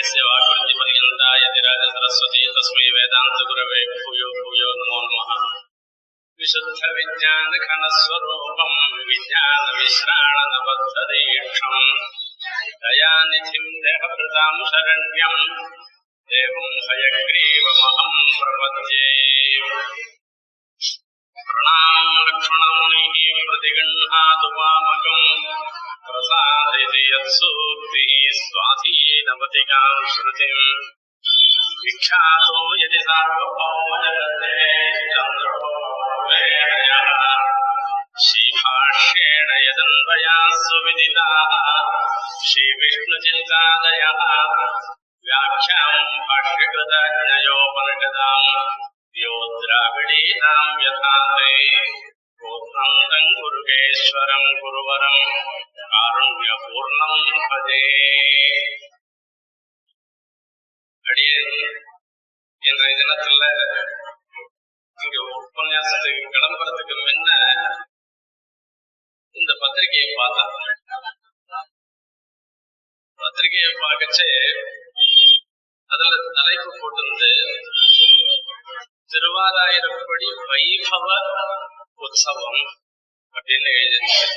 [0.00, 5.30] S വാഗവതി പതികളായ Niraja Saraswati തസ്മൈ വേദാന്ത ഗുരവേ ഭൂയോ ഭൂയോ നമോ നമ.
[6.40, 8.72] വിശുദ്ധ വിജ്ഞാന ഘനസ്വരൂപം
[9.08, 11.74] വിജ്ഞാന വിശ്രാണന ബദ്ധദീക്ഷം
[12.84, 15.34] ദയാനിധിം ദേഹഭൃതാം ശരണ്യം.
[16.28, 19.10] ദേവം ഹയഗ്രീവമഹം പ്രപദ്യേ
[21.49, 23.17] प्रणामम् लक्ष्मणमुनिः
[23.49, 25.27] प्रतिगृह्णातु वामकम्
[26.07, 30.65] प्रसादयति यत्सूक्तिः स्वाधीनवतिकाम् श्रुतिम्
[31.83, 34.51] विख्यातो यदि सार्वभौम जगते
[35.13, 35.71] चन्द्रो
[36.29, 37.09] वेदयः
[38.25, 41.51] श्रीभाष्येण यदन्वयाः सुविदिताः
[42.49, 44.19] श्रीविष्णुचिन्तादयः
[45.27, 48.51] व्याख्याम् भाष्यकृतज्ञयोपनिषदाम्
[49.17, 51.51] यो द्राविडीनाम् यथा ते
[52.41, 55.21] गोत्रन्तम् गुरुगेश्वरम् गुरुवरम्
[55.93, 57.81] कारुण्यपूर्णम् भजे
[61.05, 61.55] அடியேன்
[62.61, 63.47] இன்றைய தினத்துல
[64.97, 67.29] இங்க உபன்யாசத்துக்கு கிளம்புறதுக்கு முன்ன
[69.35, 70.53] இந்த பத்திரிகையை பார்த்தேன்
[73.19, 74.29] பத்திரிகையை பார்க்கச்சே
[75.89, 77.31] அதுல தலைப்பு போட்டிருந்து
[79.10, 81.06] திருவாராயிரப்படி வைபவ
[81.98, 82.62] உற்சவம்
[83.34, 84.36] அப்படின்னு எழுதியிருக்காரு.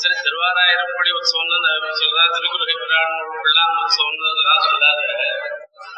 [0.00, 1.58] சரி திருவாராயிரப்படி உற்சவம்னு
[2.00, 2.74] சொல்றா திருக்குறளை
[3.44, 4.30] பிள்ளான் உற்சவம்னு
[4.66, 5.02] சொல்லாத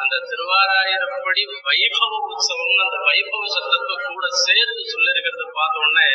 [0.03, 6.09] அந்த திருவாராயிரப்படி வைபவ உற்சவம் அந்த வைபவ சத்தத்தை கூட சேர்த்து சொல்லிருக்கிறத பார்த்த உடனே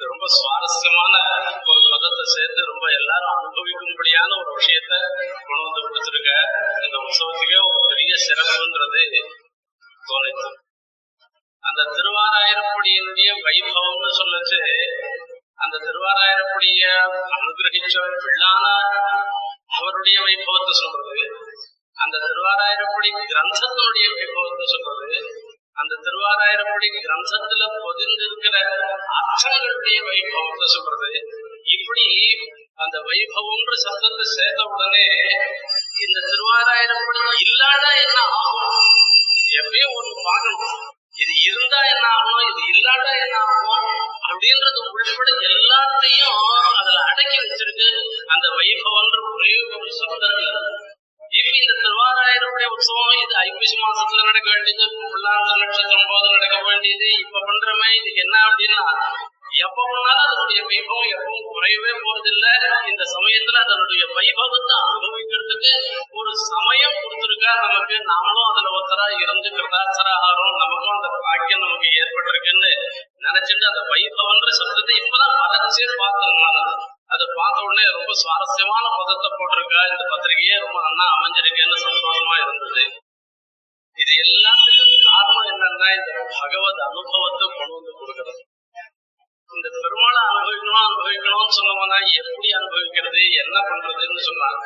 [0.00, 1.14] ரொம்ப சுவாரஸ்யமான
[1.70, 4.92] ஒரு பதத்தை சேர்த்து ரொம்ப எல்லாரும் அனுபவிக்கும்படியான ஒரு விஷயத்த
[5.46, 6.32] கொண்டு வந்து கொடுத்துருக்க
[6.84, 9.04] இந்த உற்சவத்துக்கே ஒரு பெரிய சிறப்புன்றது
[10.04, 10.48] தோணுச்சு
[11.72, 14.58] அந்த திருவாராயிரப்படியினுடைய வைபவம்னு சொல்லுச்சு.
[15.54, 16.82] அந்த திருவாராயிரப்படிய
[17.36, 18.64] அனுகிரகிச்ச பிள்ளான
[19.76, 21.16] அவருடைய வைபவத்தை சொல்றது.
[21.96, 25.16] அந்த திருவாராயிரப்படி கிரந்தத்தினுடைய வைபவத்தை சொல்றது.
[25.72, 28.56] அந்த திருவாராயிரப்படி கிரந்தத்துல பொதிந்திருக்கிற
[29.18, 31.12] அர்த்தங்களுடைய வைபவத்தை சொல்றது.
[31.76, 32.06] இப்படி
[32.74, 35.06] அந்த வைபவம்ன்ற சப்தத்தை சேர்த்த உடனே
[36.04, 38.80] இந்த திருவாராயிரப்படி இல்லாத என்ன ஆகும்?
[39.60, 42.44] எப்பயும் ஒன்று பார்க்கணும் இது இருந்தா என்ன ஆகணும்?
[42.50, 43.88] இது இல்லாட்டா என்ன ஆகும்?
[44.28, 46.38] அப்படின்றது உள்பட எல்லாத்தையும்
[46.78, 47.88] அதுல அடக்கி வச்சிருக்கு.
[48.26, 50.48] அந்த வைபவன்ற ஒரே ஒரு சப்தத்துல
[51.32, 57.06] இப்ப இந்த திருவாராயருடைய உற்சவம் இது ஐப்பசி மாசத்துல நடக்க வேண்டியது புல்லாந்த நட்சத்திரம் போது நடக்க வேண்டியது.
[57.24, 58.80] இப்ப பண்றமே இதுக்கு என்ன அப்படின்னா
[59.64, 62.46] எப்ப பண்ணாலும் அதனுடைய வைபவம் எப்பவும் குறையவே போறதில்ல.
[62.90, 65.72] இந்த சமயத்துல அதனுடைய வைபவத்தை அனுபவிக்கிறதுக்கு
[66.18, 67.96] ஒரு சமயம் கொடுத்துருக்கா நமக்கு.
[68.12, 72.70] நாமளும் அதுல ஒருத்தரா இருந்து கிருதாச்சராகாரம் நமக்கும் அந்த பாக்கியம் நமக்கு ஏற்பட்டிருக்குன்னு
[73.26, 76.58] நினைச்சிட்டு அந்த வைபவன்ற சப்தத்தை இப்பதான் வரைச்சே பார்த்ததுனால
[77.14, 79.80] அதை பார்த்த உடனே ரொம்ப சுவாரஸ்யமான பதத்தை போட்டிருக்கா.
[79.92, 82.84] இந்த பத்திரிகையே ரொம்ப நல்லா அமைஞ்சிருக்கேன்னு சந்தோஷமா இருந்தது.
[83.96, 88.42] இது எல்லாத்துக்கும் காரணம் என்னன்னா இந்த பகவத் அனுபவத்தை கொண்டு வந்து கொடுக்கறது
[89.56, 94.62] இந்த பெருமாளை அனுபவிக்கணும் அனுபவிக்கணும்னு சொன்னோம்னா எப்படி அனுபவிக்கிறது என்ன பண்றதுன்னு சொன்னாங்க.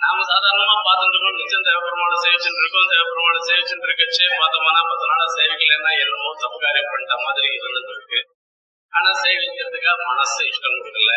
[0.00, 5.92] நாம சாதாரணமா பார்த்துட்டு இருக்கோம் நிச்சயம் தேவபெருமாளை சேவிச்சுட்டு இருக்கோம் தேவபெருமாளை சேவிச்சுட்டு இருக்கச்சு பார்த்தோம்னா பத்து நாளா சேவிக்கலன்னா
[6.02, 8.20] என்னமோ தப்பு காரியம் பண்ணிட்ட மாதிரி இருந்துட்டு இருக்கு
[8.92, 11.10] ஆனா சேவிக்கிறதுக்காக மனசு இஷ்டம் கொடுக்கல.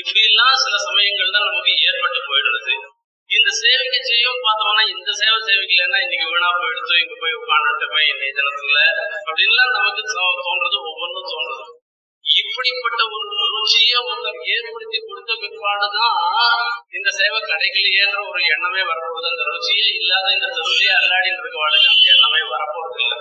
[0.00, 2.74] இப்படி எல்லாம் சில சமயங்கள்ல நமக்கு ஏற்பட்டு போயிடுறது.
[3.30, 8.80] இந்த சேவைக்கு செய்யும் பார்த்தோம்னா இந்த சேவை சேவிக்கலன்னா இன்னைக்கு வீணா போயிடுச்சு இங்க போய் உட்காந்துட்டுமே இன்னைய தினத்துல
[9.28, 10.02] அப்படின்லாம் நமக்கு
[10.46, 11.66] தோன்றது ஒவ்வொன்றும் தோன்றது.
[12.40, 16.18] இப்படிப்பட்ட ஒரு ருச்சியை ஒருத்தர் ஏற்படுத்தி கொடுத்த பிற்பாடுதான்
[16.96, 19.30] இந்த சேவை கிடைக்கலையேன்ற ஒரு எண்ணமே வரப்போகுது.
[19.32, 23.18] அந்த ருச்சியே இல்லாத இந்த தெருவிலேயே அல்லாடி இருக்கவாளுக்கு அந்த எண்ணமே வரப்போறது இல்லை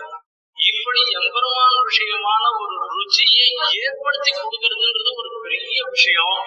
[0.57, 3.45] இப்படி எம்பெருமான விஷயமான ஒரு ருச்சியை
[3.83, 6.39] ஏற்படுத்தி கொடுக்கறதுன்றது ஒரு பெரிய விஷயம்.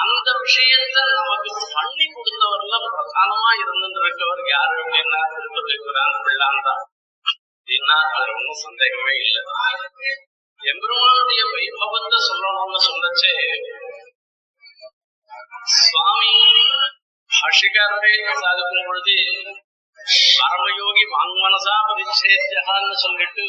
[0.00, 6.82] அந்த விஷயத்த நமக்கு பண்ணி கொடுத்தவர்ல பிரதானமா இருந்துருக்கவர் யாரு அப்படின்னா திருப்பதிக்குறான் பிள்ளான் தான்.
[7.26, 9.42] அப்படின்னா அது ஒன்றும் சந்தேகமே இல்லை.
[10.66, 13.32] எம்பெருமானுடைய வைபவத்தை சொல்லணும்னு சொல்லச்சு
[15.78, 16.32] சுவாமி
[17.30, 18.12] பாஷிகாரரே
[18.42, 19.16] சாதிக்கும் பொழுது
[20.38, 23.46] பரமயோகி வாங்மனசா பரிச்சேத்தியான்னு சொல்லிட்டு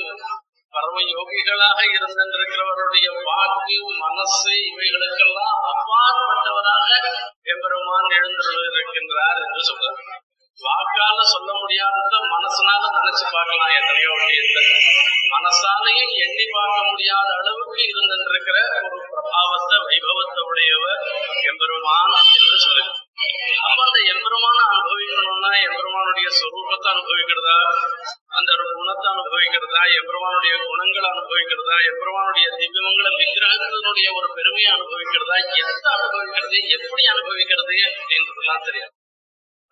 [0.74, 6.90] பரமயோகிகளாக இருந்திருக்கிறவருடைய வாக்கு மனசு இவைகளுக்கெல்லாம் அப்பாற்பட்டவராக
[7.54, 10.02] எம்பெருமான் எழுந்திருக்கின்றார் என்று சொல்றார்.
[10.60, 14.60] வாக்கால சொல்ல முடியாதத மனசுனால நினைச்சு பார்க்கலாம் எத்தனையோ விஷயத்த
[15.34, 21.02] மனசாலையும் எண்ணி பார்க்க முடியாத அளவுக்கு இருந்திருக்கிற ஒரு பிரபாவத்தை வைபவத்தை உடையவர்
[21.52, 22.86] எம்பெருமான் என்று சொல்லு
[23.66, 27.58] அப்ப அந்த எம்பெருமான அனுபவிக்கணும்னா எம்பெருமானுடைய சொரூபத்தை அனுபவிக்கிறதா?
[28.32, 29.82] அந்த குணத்தை அனுபவிக்கிறதா?
[30.00, 31.78] எம்பெருமானுடைய குணங்களை அனுபவிக்கிறதா?
[31.90, 35.38] எம்பெருமானுடைய திவ்யமங்கள விக்கிரகத்தினுடைய ஒரு பெருமையை அனுபவிக்கிறதா?
[35.64, 36.60] எந்த அனுபவிக்கிறது?
[36.78, 37.78] எப்படி அனுபவிக்கிறது?
[37.90, 38.94] அப்படின்றதுலாம் தெரியாது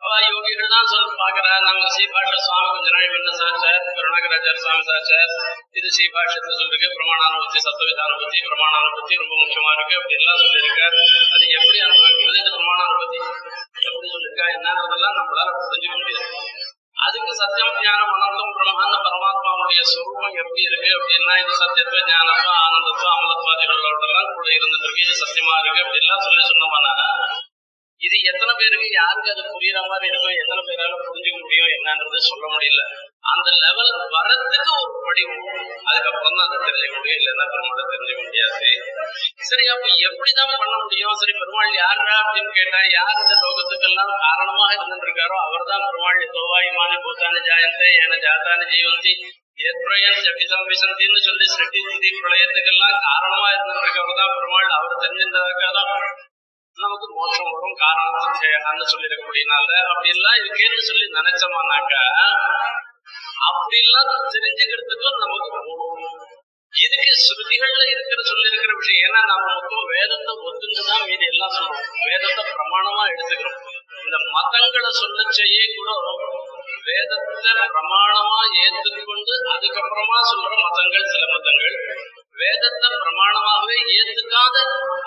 [0.01, 5.31] யோகிகள் தான் சொல்லி பாக்குறா நம்ம சீபாஷ சுவாமி கொஞ்ச நாள் முன்ன சாச்சார் கருணாகராச்சார சுவாமி சாச்சார்
[5.79, 9.95] இது சீபாஷத்தை சொல்லிருக்கு பிரமாணானுபூத்தி சத்துவிதானுபூத்தி பிரமாணானுபூத்தி ரொம்ப முக்கியமா இருக்கு.
[9.99, 10.99] அப்படி எல்லாம் சொல்லியிருக்காரு.
[11.35, 12.37] அது எப்படி அனுபவிக்கிறது?
[12.43, 13.19] இந்த பிரமாணானுபூத்தி
[13.87, 14.47] எப்படி சொல்லியிருக்கா?
[14.57, 16.29] என்னன்றதெல்லாம் நம்மளால புரிஞ்சுக்க முடியாது.
[17.05, 20.89] அதுக்கு சத்தியம் ஞானம் அனந்தம் பிரம்மாண்ட பரமாத்மாவுடைய சுரூபம் எப்படி இருக்கு?
[20.97, 25.05] அப்படின்னா இது சத்தியத்துவ ஞானத்துவ ஆனந்தத்துவ அமலத்வாதிகளோட எல்லாம் கூட இருந்துட்டு இருக்கு.
[25.07, 25.83] இது சத்தியமா இருக்கு.
[25.83, 26.93] அப்படி எல்லாம் சொல்லி சொன்னோம்னா
[28.01, 32.81] இது எத்தனை பேருக்கு யாருக்கு அது புரியுற மாதிரி இருக்கும் எத்தனை பேரால புரிஞ்சுக்க முடியும் என்னன்றது சொல்ல முடியல.
[33.31, 35.23] அந்த லெவல் வரத்துக்கு ஒரு படி
[35.89, 38.69] அதுக்கப்புறம் தான் அதை தெரிஞ்சுக்க முடியும் இல்லைன்னா பெருமாளை தெரிஞ்சுக்க முடியாது.
[39.49, 41.15] சரி அப்ப எப்படிதான் பண்ண முடியும்?
[41.21, 46.99] சரி பெருமாள் யாரா அப்படின்னு கேட்டா யார் இந்த லோகத்துக்கெல்லாம் காரணமாக இருந்துட்டு இருக்காரோ அவர் தான் பெருமாள் தோவாயுமான
[47.05, 49.15] பூத்தான ஜாயந்தே என ஜாத்தான ஜீவந்தி.
[49.65, 54.71] ஏற்பிரயன் ஜபிதம் விசந்தின்னு சொல்லி சிருஷ்டி ஸ்திதி பிரளயத்துக்கெல்லாம் காரணமா இருந்துட்டு இருக்கவர் தான் பெருமாள்.
[54.79, 55.77] அவர் தெரிஞ்சிருந்ததுக்காக
[56.83, 59.69] நமக்கு மோட்சம் வரும் காரணம் செய்யலாம்னு சொல்லியிருக்கக்கூடியனால.
[59.91, 62.01] அப்படி எல்லாம் இருக்கேன்னு சொல்லி நினைச்சோம்னாக்கா
[63.49, 66.03] அப்படி எல்லாம் தெரிஞ்சுக்கிறதுக்கும் நமக்கு போகும்
[66.73, 71.85] இதுக்கு ஸ்ருதிகள்ல இருக்கிற சொல்லி இருக்கிற விஷயம் ஏன்னா நாம மொத்தம் வேதத்தை ஒத்துந்துதான் மீதி எல்லாம் சொல்றோம்.
[72.07, 73.59] வேதத்தை பிரமாணமா எடுத்துக்கிறோம்.
[74.05, 75.89] இந்த மதங்களை சொல்ல செய்ய கூட
[76.87, 81.77] வேதத்தை பிரமாணமா ஏற்றுக்கொண்டு அதுக்கப்புறமா சொல்ற மதங்கள் சில மதங்கள்.
[82.41, 84.55] வேதத்தை பிரமாணமாகவே ஏத்துக்காத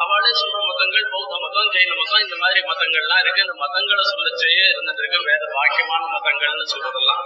[0.04, 3.44] அவளே சொல்ற மதங்கள் பௌத்த மதம் ஜெயின மதம் இந்த மாதிரி மதங்கள்லாம் இருக்கு.
[3.46, 7.25] இந்த மதங்களை சொல்ல செய்ய இருந்திருக்கு வேத வாக்கியமான மதங்கள்னு சொல்றதெல்லாம்.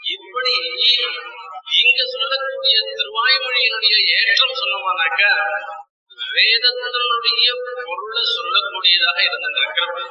[0.00, 0.54] இப்படி
[1.82, 5.22] இங்க சொல்லக்கூடிய திருவாய்மொழியினுடைய ஏற்றம் சொன்னோம்னாக்க
[6.36, 7.48] வேதத்தினுடைய
[7.88, 10.04] பொருளை சொல்லக்கூடியதாக இருந்திருக்கிறது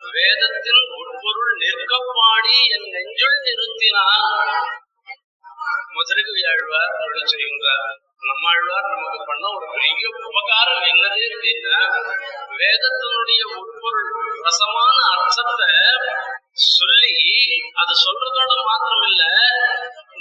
[0.00, 0.84] வேதத்தின்
[1.22, 4.28] பொருள் நிற்கப்பாடி என் நெஞ்சுள் நிறுத்தினான்
[5.96, 7.90] மதுரகு ஆழ்வார் அருள் செய்கின்றார்
[8.22, 11.22] நம்மாழ்வார் நமக்கு பண்ண ஒரு பெரிய உபகாரம் என்னது?
[11.28, 11.78] அப்படின்னா
[12.60, 14.10] வேதத்தினுடைய உட்பொருள்
[14.44, 15.70] ரசமான அர்த்தத்தை
[16.72, 17.12] சொல்லி
[17.80, 19.22] அது சொல்றதோட மாத்திரம் இல்ல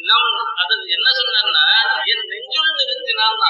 [0.08, 0.30] நம்
[0.62, 1.66] அது என்ன சொன்னா
[2.12, 3.42] என் நெஞ்சுள் நிறுத்தினான்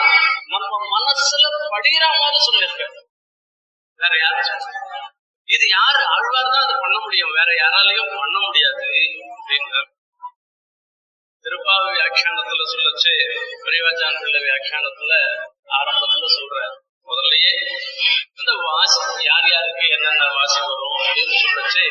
[0.52, 2.88] நம்ம மனசுல படிகிற மாதிரி சொல்லியிருக்க
[4.00, 4.80] வேற யாரும் சொல்ல
[5.56, 6.02] இது யாரு?
[6.16, 7.32] ஆழ்வார் தான் அது பண்ண முடியும்.
[7.32, 8.86] வேற யாராலையும் பண்ண முடியாது.
[9.38, 9.82] அப்படின்னு
[11.46, 13.14] திருப்பாவை வியாக்கியானத்துல சொல்லச்சு.
[13.64, 15.14] பிள்ளை வியாக்கியானத்துல
[15.80, 16.60] ஆரம்பத்துல சொல்ற
[17.12, 17.54] முதல்லயே
[18.40, 19.00] இந்த வாசி
[19.30, 21.84] யார் யாருக்கு என்னென்ன வாசி வரும் அப்படின்னு சொல்லிச்சு.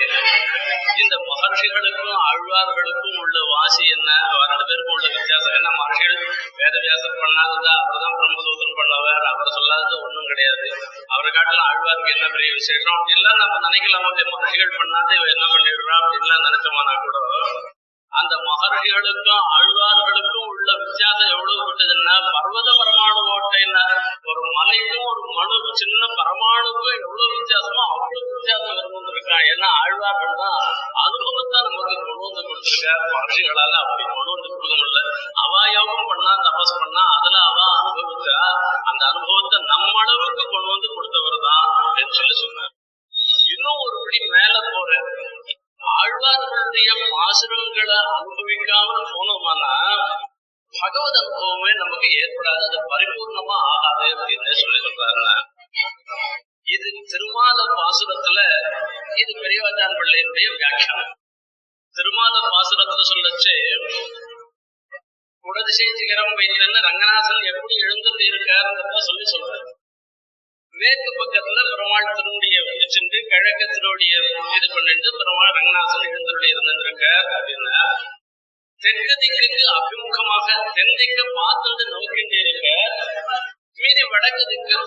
[1.03, 4.09] இந்த மகர்ஷிகளுக்கும் ஆழ்வார்களுக்கும் உள்ள வாசி என்ன?
[4.33, 5.69] அவர் ரெண்டு பேருக்கும் உள்ள வித்தியாசம் என்ன?
[5.81, 6.19] மகர்ஷிகள்
[6.61, 7.73] வேதவியாசம் பண்ணாததா?
[7.83, 9.23] அவர்தான் பிரம்மசூத்திரம் பண்ணவர்.
[9.33, 10.67] அவர் சொல்லாதது ஒண்ணும் கிடையாது.
[11.07, 12.97] அவரை காட்டிலும் ஆழ்வாருக்கு என்ன பெரிய விசேஷம்?
[12.99, 14.07] அப்படின்லாம் நம்ம நினைக்கலாம்?
[14.35, 15.97] மகர்ஷிகள் பண்ணாத இவ என்ன பண்ணிடுறா?
[16.03, 17.19] அப்படின்லாம் நினைச்சோமானா கூட
[18.13, 23.85] அந்த மகர்களுக்கும் ஆழ்வார்களுக்கும் உள்ள வித்தியாசம் எவ்வளவு விட்டதுன்னா பர்வத பரமாணு ஓட்டைன்னா
[24.31, 30.59] ஒரு மலைக்கும் ஒரு மனு சின்ன பரமாணுக்கும் எவ்வளவு வித்தியாசமோ அவ்வளவு வித்தியாசம் இருந்திருக்கான் ஏன்னா ஆழ்வார்கள் தான்
[31.05, 35.01] அனுபவத்தை நமக்கு கொண்டு வந்து கொடுத்துருக்காரு மகர்ஷிகளால அப்படி கொண்டு வந்து கொடுக்க முடியல.
[35.45, 38.37] அவ யோகம் பண்ணா தபஸ் பண்ணா அதுல அவ அனுபவிச்சா
[38.91, 42.75] அந்த அனுபவத்தை நம்ம அளவுக்கு கொண்டு வந்து கொடுத்தவர் தான் அப்படின்னு சொல்லி சொன்னார்.
[43.55, 44.91] இன்னும் ஒரு படி மேல போற
[45.83, 49.73] ஆழ்வார்களுடைய பாசுரங்களை அனுபவிக்காமல் போனோம்னா
[50.73, 52.65] பகவத அனுபவமே நமக்கு ஏற்படாது.
[52.69, 55.37] அது பரிபூர்ணமா ஆகாது அப்படின்னு சொல்லி சொல்றாருன்னா
[56.75, 58.41] இது திருமால பாசுரத்துல
[59.23, 61.15] இது பெரியவாச்சான் பிள்ளையினுடைய வியாக்கியானம்.
[61.95, 63.55] திருமால பாசுரத்துல சொல்லச்சு
[65.45, 69.69] குடதிசை சிகரம் வைத்தன்னு ரங்கநாதன் எப்படி எழுந்துட்டு இருக்காருன்றத சொல்லி சொல்றாரு.
[70.81, 74.15] மேற்கு பக்கத்துல பெருமாள் திருமுடிய வச்சுட்டு கிழக்கு திருவடிய
[74.57, 77.05] இது பண்ணிட்டு பெருமாள் ரங்கநாசன் எழுந்தருளி இருந்திருக்க
[77.37, 77.83] அப்படின்னா
[78.81, 80.47] தெற்கு திக்குக்கு அபிமுகமாக
[80.77, 82.69] தென் திக்க பார்த்துட்டு நோக்கிட்டு இருக்க
[83.81, 84.79] மீதி வடக்கு திக்கு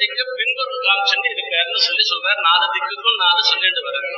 [0.00, 2.40] திக்க பின்புறம் காமிச்சுட்டு இருக்காருன்னு சொல்லி சொல்றாரு.
[2.48, 4.12] நாலு திக்குக்கும் நாலு சொல்லிட்டு வர்றாரு.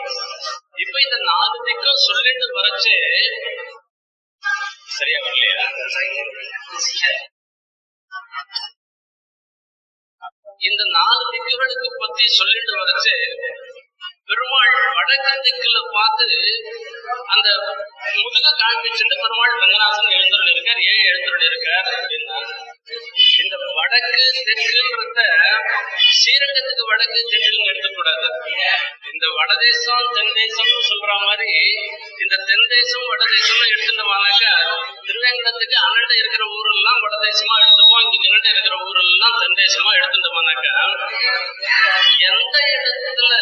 [0.84, 2.94] இப்ப இந்த நாலு திக்கும் சொல்லிட்டு வரச்சு
[4.96, 5.66] சரியா வரலையா?
[10.62, 13.14] இந்த நாலு திக்குகளுக்கு பத்தி சொல்லிட்டு வரச்சு
[14.28, 16.26] பெருமாள் வடக்கு திக்குல பார்த்து
[17.32, 17.48] அந்த
[18.16, 22.38] முதுக காண்பிச்சுட்டு பெருமாள் ரங்கநாதன் எழுந்துள்ள இருக்கார் ஏன் எழுந்துள்ள இருக்கார் அப்படின்னா
[23.40, 24.16] இந்த வடக்கு
[24.48, 25.20] தெற்குன்றத
[26.14, 28.26] ஸ்ரீரங்கத்துக்கு வடக்கு தெற்குன்னு எடுத்துக்கூடாது.
[29.10, 31.52] இந்த வடதேசம் தென் தேசம்னு சொல்ற மாதிரி
[32.22, 34.52] இந்த தென் தேசம் வடதேசம் எடுத்துட்டோம்னாக்கா
[35.06, 40.68] திருவேங்கடத்துக்கு அண்ணன் இருக்கிற ஊரெல்லாம் வடதேசமா எடுத்துப்போம் இங்க நின்று இருக்கிற ஊரெல்லாம் தென் தேசமா எடுத்துட்டோம்னாக்க
[42.28, 43.32] எந்த இடத்துல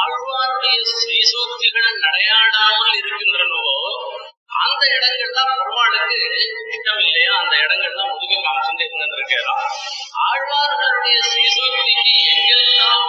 [0.00, 3.76] ஆழ்வாருடைய ஸ்ரீசோக்திகள் நடையாடாமல் இருக்கின்றனவோ
[4.58, 6.16] அந்த இடங்கள் தான் பெருமாளுக்கு
[6.68, 7.32] இஷ்டம் இல்லையா?
[7.40, 9.62] அந்த இடங்கள் இடங்கள்லாம் முதுக காமிச்சுட்டு இருந்திருக்கிறான்
[10.24, 13.06] ஆழ்வார்களுடைய ஸ்ரீசோக்திக்கு எங்கெல்லாம்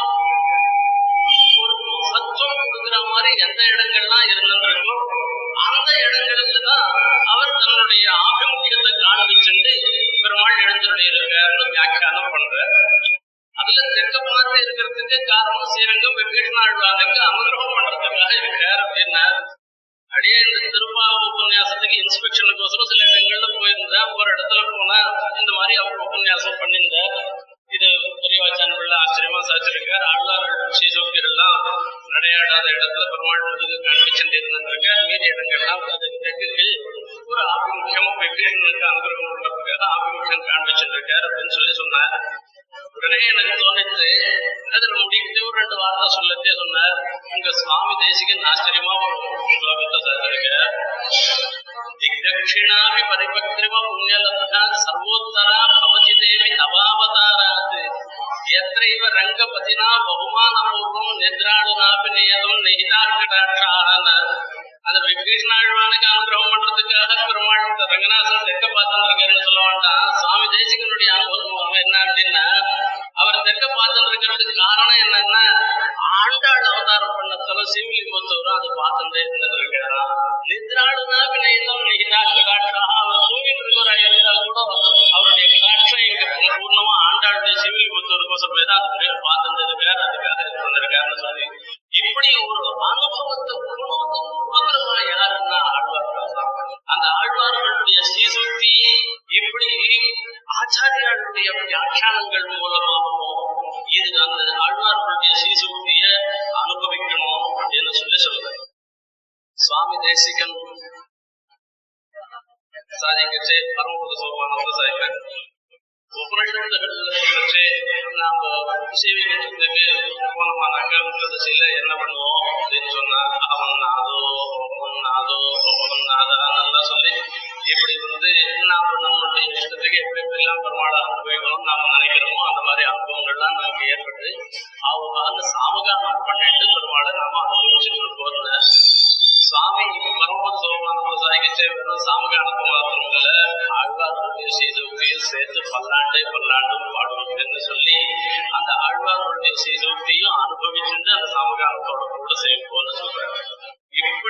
[1.61, 4.97] ஒரு மகத்துவம் கொடுக்குற மாதிரி எந்த இடங்கள்லாம் இருந்திருக்கோ
[5.67, 6.85] அந்த இடங்களுக்கு தான்
[7.31, 9.73] அவர் தன்னுடைய ஆபிமுக்கியத்தை காண்பிச்சுட்டு
[10.23, 12.73] பெருமாள் எழுந்துடைய இருக்காருன்னு வியாக்கியானம் பண்றார்.
[13.55, 19.23] அதுல தெற்க பார்த்து இருக்கிறதுக்கு காரணம் ஸ்ரீரங்கம் விபீஷணாழ்வானுக்கு அனுகிரகம் பண்றதுக்காக இருக்கார் அப்படின்னா
[20.11, 24.99] அடியே இந்த திருப்பாவ உபன்யாசத்துக்கு இன்ஸ்பெக்ஷனுக்கோசரம் சில இடங்கள்ல போயிருந்தேன் ஒரு இடத்துல போனா
[25.41, 27.13] இந்த மாதிரி அவர் உபன்யாசம் பண்ணியிருந்தேன்
[27.75, 27.87] இது
[28.21, 31.57] பெரியவாச்சான் உள்ள ஆச்சரியமா சாச்சிருக்கார் ஆழ்வார்கள் ஸ்ரீசோக்கியர் எல்லாம்
[32.13, 36.67] நடையாடாத இடத்துல பெருமாள் முதுகு காண்பிச்சுட்டு இருந்திருக்கார் மீதி இடங்கள்லாம் அது தெற்கு
[37.31, 42.15] ஒரு ஆபிமுகம் விபீஷணனுக்கு அனுகிரகம் பண்றதுக்காக ஆபிமுகம் காண்பிச்சுட்டு இருக்கார் அப்படின்னு சொல்லி சொன்னார்.
[42.97, 44.07] உடனே எனக்கு தோணித்து
[44.75, 46.97] அதுல முடிக்கிட்டு ஒரு ரெண்டு வார்த்தை சொல்லத்தே சொன்னார்.
[47.35, 49.17] உங்க சுவாமி தேசிகன் ஆச்சரியமா ஒரு
[49.55, 49.98] ஸ்லோகத்தை
[52.31, 57.73] திக்தட்சிணாபி பரிபக்திரிவ புண்ணியலப்தா சர்வோத்தரா பவதி தேவி நவாவதாராத்
[58.57, 64.07] எத்தைவ ரங்கபதினா பகுமானபூர்வம் நித்ராளுனாபி நியதம் நெய்தாட்கடாட்சான
[64.85, 66.28] அந்த விபீஷ்ணாழ்வானுக்கு அனுகிரகம்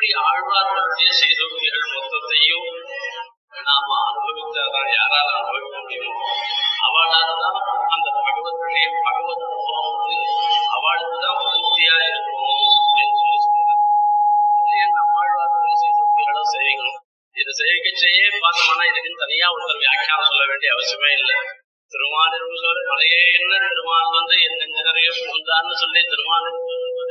[0.10, 2.70] இப்படி ஆழ்வார்களுடைய செய்தோக்திகள் மொத்தத்தையும்
[3.66, 6.14] நாம அனுபவிச்சாதான் யாரால அனுபவிக்க முடியுமோ
[6.86, 10.18] அவளால் தான் அந்த பகவத்துடைய பகவத் அனுபவம் வந்து
[10.78, 13.78] அவளுக்கு தான் பூர்த்தியா இருக்கும் அப்படின்னு சொல்லி சொல்றாரு
[14.48, 16.98] அதுலயே நம்மாழ்வார்களுடைய செய்தோக்திகளை செய்யணும்
[17.36, 21.40] இதை சேவிக்கச்சேயே பார்த்தோம்னா இதுக்குன்னு தனியா ஒருத்தர் வியாக்கியானம் சொல்ல வேண்டிய அவசியமே இல்லை
[21.92, 26.02] திருமாலிரும் சொல்ல மலையே என்ன திருமால் வந்து என்ன நிறைய புகுந்தான்னு சொல்லி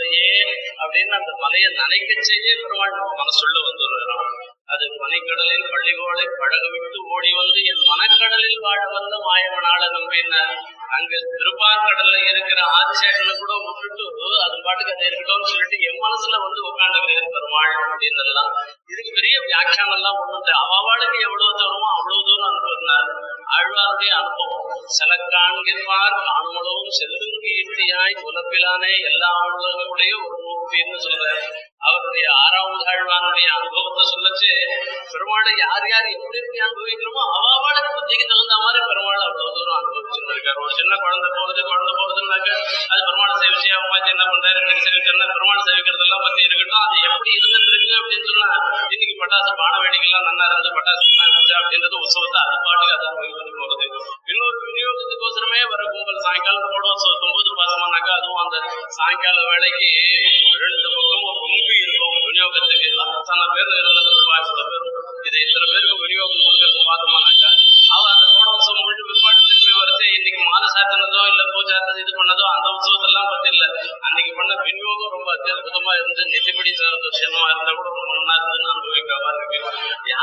[0.00, 0.34] திருமாலிருப்பதையே
[0.82, 4.30] அப்படின்னு அந்த மலையை நனைக்க செய்ய பெருமாள் மனசுள்ள வந்துடுறான்
[4.72, 10.52] அது பனிக்கடலில் பள்ளிகோளை பழக விட்டு ஓடி வந்து என் மனக்கடலில் வாழ வந்த மாயவனால நம்பினார்.
[10.96, 14.04] அங்க திருப்பாக்கடல்ல இருக்கிற ஆதிசேஷனை கூட விட்டுட்டு
[14.44, 18.52] அது பாட்டுக்கு அதை இருக்கட்டும்னு சொல்லிட்டு என் மனசுல வந்து உட்காந்துக்கிறேன் பெருமாள் அப்படின்னு எல்லாம்
[18.92, 21.77] இதுக்கு பெரிய வியாக்கியானம் எல்லாம் ஒண்ணு அவளுக்கு எவ்வளவு தூரமோ தூரம்
[23.58, 24.66] ஆழ்வாருடைய அனுபவம்
[24.98, 31.42] சில காண்கின்றார் காணுமளவும் செல்லும் கீர்த்தியாய் உலப்பிலானே எல்லா ஆழ்வார்களுடைய ஒரு மூர்த்தின்னு சொல்றாரு
[31.88, 34.50] அவருடைய ஆறாவது ஆழ்வாருடைய அனுபவத்தை சொல்லச்சு.
[35.12, 37.22] பெருமாளை யார் யார் எப்படி எப்படி அனுபவிக்கிறோமோ
[37.52, 42.50] அவளுக்கு புத்திக்கு தகுந்த மாதிரி பெருமாள் அவ்வளவு தூரம் அனுபவிச்சுட்டு இருக்காரு ஒரு சின்ன குழந்தை போகுது குழந்தை போகுதுன்னாக்க
[42.92, 44.58] அது பெருமாள் சேவிச்சு அம்மாச்சி என்ன பண்றாரு?
[44.64, 46.84] எனக்கு சேவிக்கிறேன் பெருமாள் சேவிக்கிறதெல்லாம் பத்தி இருக்கட்டும்.
[46.86, 48.50] அது எப்படி இருந்துட்டு இருக்கு அப்படின்னு சொன்னா
[48.94, 51.06] இன்னைக்கு பட்டாசு பான வேடிக்கைலாம் நல்லா இருந்து பட்டாசு
[51.58, 52.87] அப்படின்றது உற்சவத்தை அது பாட்டு
[56.28, 56.86] வர கும்பல் சாயங்காலம் போட
[57.26, 58.56] ஒன்பது பாசமானாக்கா அதுவும் அந்த
[58.96, 59.86] சாயங்கால வேலைக்கு
[60.62, 62.16] ரெண்டு பக்கமும் ரொம்ப இருக்கும்.
[62.26, 64.10] விநியோகத்துக்கு அத்தனை பேர் இருந்தது
[64.48, 64.86] சில பேர்
[65.28, 67.50] இது இத்தனை பேருக்கு விநியோகம் கொடுக்கறது பார்த்தோம்னாக்கா
[67.94, 72.44] அவள் அந்த கோட உற்சவம் முடிஞ்சு பிற்பாடு திருப்பி வரைச்சு இன்னைக்கு மாத சாத்தினதோ இல்ல பூஜாத்தது இது பண்ணதோ
[72.54, 73.68] அந்த உற்சவத்தெல்லாம் பத்தி இல்லை
[74.06, 77.88] அன்னைக்கு பண்ண விநியோகம் ரொம்ப அத்தியுதமா இருந்து நிதிப்படி சார்ந்த விஷயமா இருந்தா கூட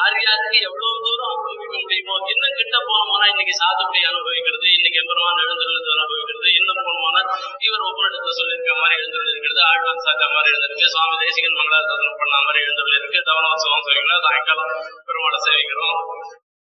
[0.06, 6.50] யாருக்கு எவ்வளவு தூரம் அனுபவிக்க முடியுமோ இன்னும் கிட்ட போனோம்னா இன்னைக்கு சாத்துப்படி அனுபவிக்கிறது இன்னைக்கு அப்புறமா எழுந்துள்ளது அனுபவிக்கிறது
[6.60, 7.22] இன்னும் போனோம்னா
[7.68, 13.28] இவர் ஒப்பனிடத்துல சொல்லியிருக்க மாதிரி எழுந்துள்ளிருக்கிறது ஆழ்வான் சாக்கா மாதிரி எழுந்திருக்கு சுவாமி தேசிகன் மங்களாசாசனம் பண்ண மாதிரி எழுந்துள்ளிருக்கு
[13.30, 14.72] தவனோத்சவம் செய்வீங்களா சாயங்காலம்
[15.08, 16.00] பெருமாளை சேவிக்கிறோம்.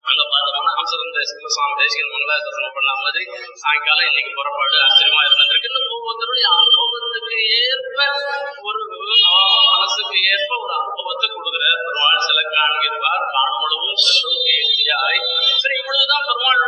[0.09, 3.23] அங்க பார்த்தோம்னா அம்சதம் தேசிகன் சுவாமி தேசிகன் மங்களாசாசனம் பண்ண மாதிரி
[3.63, 5.69] சாயங்காலம் இன்னைக்கு புறப்பாடு ஆச்சரியமா இருந்திருக்கு.
[5.71, 7.99] இந்த ஒவ்வொருத்தருடைய அனுபவத்துக்கு ஏற்ப
[8.67, 8.81] ஒரு
[9.73, 11.34] மனசுக்கு ஏற்ப ஒரு அனுபவத்துக்கு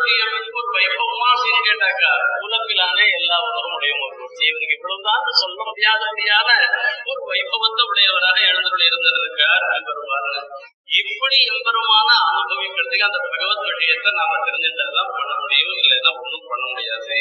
[0.07, 2.11] இவ்வளவுதான் பெருமாளுடைய ஒரு வைபவமா அப்படின்னு கேட்டாக்கா
[2.45, 6.49] உலகிலானே எல்லா உணர்வுடையும் ஒரு மூர்த்தி இவருக்கு இவ்வளவுதான் சொல்ல முடியாதபடியான
[7.05, 10.49] ஒரு வைபவத்தை உடையவராக எழுந்துள்ள இருந்திருக்கார் எம்பெருமான்
[11.01, 15.75] இப்படி எம்பெருமான அனுபவிக்கிறதுக்கு அந்த பகவத் விஷயத்தை நாம தெரிஞ்சுட்டாதான் பண்ண முடியும்.
[15.77, 17.17] இல்லைன்னா ஒண்ணும் பண்ண முடியாது.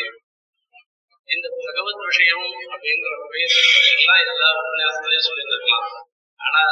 [1.29, 3.57] இந்த பகவத் விஷயம் அப்படிங்கிற பேர்
[3.99, 5.89] எல்லாம் எல்லா உபன்யாசத்திலையும் சொல்லியிருந்திருக்கலாம்.
[6.37, 6.63] ஆனா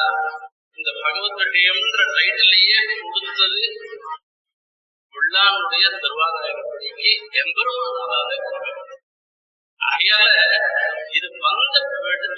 [0.78, 3.62] இந்த பகவத் விஷயம்ன்ற டைட்டிலேயே கொடுத்தது
[5.14, 7.10] உள்ளானுடைய திருவாராயணப்படிக்கு
[7.42, 8.30] எம்பெருமானால
[9.80, 10.36] ஆகையால
[11.16, 11.74] இது வந்த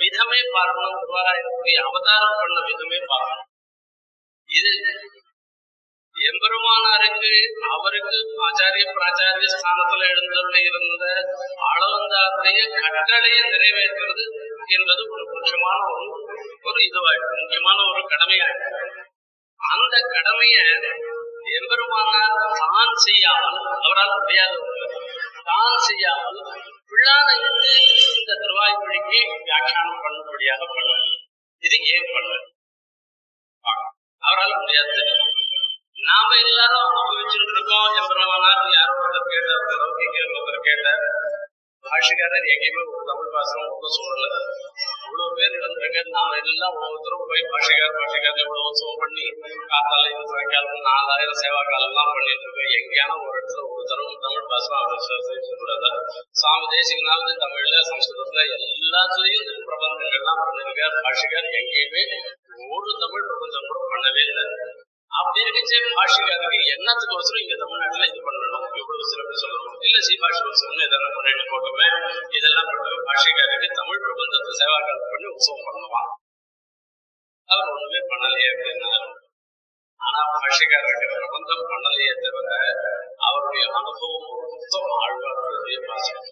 [0.03, 3.47] விதமே பார்க்கணும் திருவாராயணப்படி அவதாரம் பண்ண விதமே பார்க்கணும்.
[4.49, 4.73] இது
[6.17, 7.33] எம்பெருமானாருக்கு
[7.75, 11.05] அவருக்கு ஆச்சாரிய பிராச்சாரிய ஸ்தானத்துல எழுந்தருளி இருந்த
[11.71, 14.25] ஆளவந்தாருடைய கட்டளையை நிறைவேற்றுறது
[14.77, 16.07] என்பது ஒரு முக்கியமான ஒரு
[16.69, 19.05] ஒரு இதுவாயிடும் முக்கியமான ஒரு கடமையாயிடும்.
[19.61, 20.65] அந்த கடமையை
[21.53, 24.59] எம்பெருமானார் தான் செய்யாமல் அவரால் முடியாது
[25.49, 26.41] தான் செய்யாமல்
[26.91, 27.67] பிள்ளானது இந்த
[28.13, 31.07] இந்த திருவாய்மொழிக்கு வியாக்கியானம் பண்ணும்படியாக பண்ணார்
[31.63, 32.47] இது ஏன் பண்ணார்
[34.23, 34.95] அவரால் முடியாது
[35.99, 41.05] நாம எல்லாரும் அனுபவிச்சுட்டு இருக்கோம் எம்பெருமானார் யாரோ ஒருத்தர் கேட்டார் ஒரு லௌகிகர் ஒருத்தர் கேட்டார்.
[41.85, 44.27] பாஷிகாரர் எங்கேயுமே ஒரு தமிழ் பாசனம் ஒன்றும் சூழல
[45.17, 49.27] இவ்வளவு பேர் வந்திருக்க நாம எல்லாம் ஒவ்வொருத்தரும் போய் பாஷிகார் பாஷிகார் இவ்வளவு சோ பண்ணி
[49.71, 54.83] காத்தால இது சாயங்காலம் நாலாயிரம் சேவா காலம் எல்லாம் பண்ணிட்டு இருக்கோம் எங்கேயான ஒரு இடத்துல ஒருத்தரும் தமிழ் பாசனம்
[54.83, 55.91] அவர் சொல்லக்கூடாது
[56.75, 62.05] தேசிகனாவது தமிழ்ல சம்ஸ்கிருதத்துல எல்லாத்துலயும் பிரபந்தங்கள்லாம் பண்ணிருக்கார் பாஷிகார் எங்கேயுமே
[62.71, 64.47] ஒரு தமிழ் பிரபந்தம் கூட பண்ணவே இல்லை.
[65.19, 68.67] அப்படி இருக்கச்சே பாஷிகாருக்கு என்னத்துக்கு அவசரம் இங்க தமிழ்நாட்டுல இது பண்ணணும்?
[68.81, 69.79] இவ்வளவு சிறப்பு சொல்லணும்.
[69.87, 71.89] இல்ல சி பாஷி உற்சவம் இதெல்லாம் பண்ணிட்டு போட்டுமே.
[72.39, 76.11] இதெல்லாம் பண்ணி பாஷிகாருக்கு தமிழ் பிரபந்தத்தை சேவாக்காலம் பண்ணி உற்சவம் பண்ணுவான்
[77.49, 78.93] அவர் ஒண்ணுமே பண்ணலையே அப்படின்னா
[80.01, 82.49] ஆனா பாஷிகாரருக்கு பிரபந்தம் பண்ணலையே தவிர
[83.29, 86.25] அவருடைய அனுபவம் மொத்தம் ஆழ்வார்களுடைய பாஷம்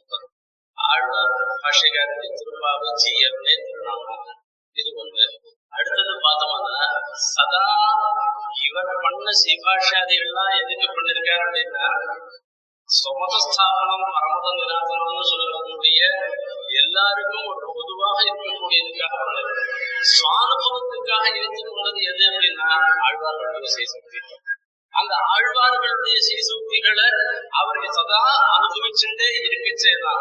[0.78, 4.24] ஆழ்வார் பாஷிகாருக்கு திருப்பாவை ஜீயம்னே திருநாமம்.
[4.76, 5.24] இது ஒண்ணு.
[5.76, 6.82] அடுத்தது பார்த்தோம்னா
[7.28, 7.62] சதா
[8.66, 11.86] இவர் பண்ண சிபாஷாதிகள்லாம் எதுக்கு பண்ணிருக்காரு அப்படின்னா
[12.88, 16.00] சொமதஸ்தாபனம் பரமத நிராசனம்னு சொல்லக்கூடிய
[16.82, 19.52] எல்லாருக்கும் ஒரு பொதுவாக இருக்கக்கூடியதுக்காக பண்ணது
[20.12, 22.68] சுவானுபவத்துக்காக ஏற்றுக்கொண்டது எது அப்படின்னா
[23.06, 24.06] ஆழ்வார்களுடைய விசேஷம்.
[24.94, 27.06] அந்த ஆழ்வார்களுடைய சீசூக்திகளை
[27.52, 28.20] அவர்கள் சதா
[28.56, 30.20] அனுபவிச்சுட்டே இருக்கச்சேதான்.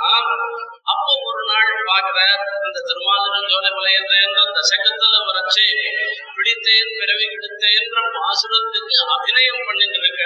[0.94, 2.20] அப்போ ஒரு நாள் பாக்குற
[2.66, 4.18] இந்த திருமாலின் ஜோலை வளையன்ற
[4.58, 5.68] தசகத்துல வரச்சே
[6.36, 10.24] பிடித்தேன் பிறவி எடுத்தேன்ற பாசுரத்துக்கு அபிநயம் பண்ணிட்டு இருக்க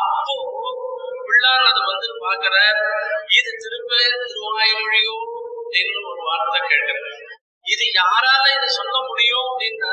[0.00, 0.36] அப்போ
[1.26, 2.56] பிள்ளான் அதை வந்து பாக்குற
[3.38, 3.92] இது திரும்ப
[4.24, 5.16] திருவாய்மொழியோ?
[5.64, 7.08] அப்படின்னு ஒரு வார்த்தை கேட்கிறேன்
[7.66, 9.92] இது யாரால இது சொல்ல முடியும் அப்படின்னா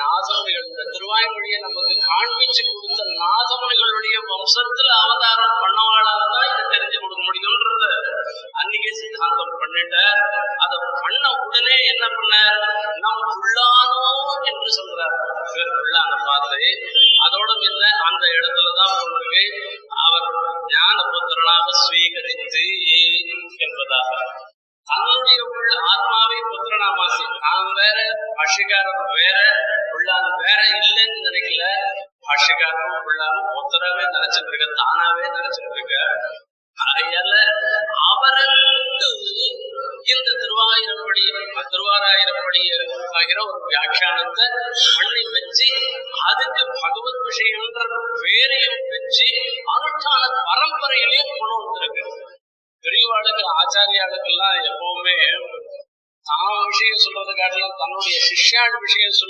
[0.00, 6.20] நாதமணிகள் இந்த திருவாய்மொழியை நமக்கு காண்பிச்சு கொடுத்த நாதமணிகளுடைய வம்சத்துல அவதாரம் பண்ணவாளால
[58.90, 59.29] சிஷ்யாள் விஷயம்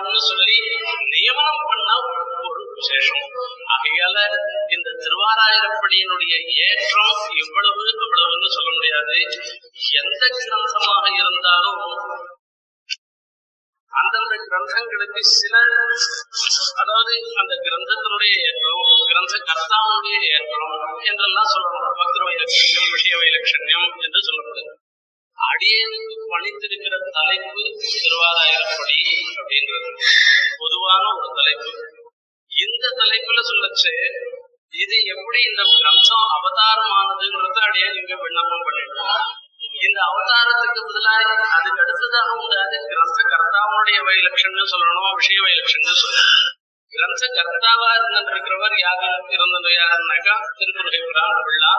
[0.00, 0.56] பிரவச்சனம் சொல்லி
[1.12, 1.88] நியமனம் பண்ண
[2.48, 3.24] ஒரு விசேஷம்.
[3.74, 4.16] ஆகையால
[4.74, 6.34] இந்த திருவாராயிரப்படியினுடைய
[6.66, 9.16] ஏற்றம் இவ்வளவு அவ்வளவுன்னு சொல்ல முடியாது.
[10.00, 11.80] எந்த கிரந்தமாக இருந்தாலும்
[13.92, 15.54] அந்தந்த கிரந்தங்களுக்கு சில
[16.82, 20.76] அதாவது அந்த கிரந்தத்தினுடைய ஏற்றம் கிரந்த கர்த்தாவுடைய ஏற்றம்
[21.10, 24.72] என்றெல்லாம் சொல்லணும் பக்திர வைலட்சண்யம் விஷய வைலட்சண்யம் என்று சொல்லப்படுது
[25.50, 28.98] அடியனுக்கு பணித்திருக்கிற தலைப்பு திருவாராயிரப்படி
[29.40, 29.90] அப்படின்றது.
[30.58, 31.70] பொதுவான ஒரு தலைப்பு.
[32.50, 33.94] இந்த தலைப்புல சொல்லச்சு
[34.82, 39.22] இது எப்படி இந்த கிரந்தம் அவதாரமானதுங்கிறத அடியே இங்க விண்ணப்பம் பண்ணிடலாம்
[39.86, 46.48] இந்த அவதாரத்துக்கு பதிலாக அதுக்கு அடுத்ததாக உண்டாது கிரந்த கர்த்தாவுடைய வைலட்சணம் சொல்லணும் விஷய வைலட்சணம் சொல்லணும்.
[46.92, 51.72] கிரந்த கர்த்தாவா இருந்திருக்கிறவர் யாரு இருந்தது யாருன்னாக்கா திருக்குறளை பிரான் பிள்ளா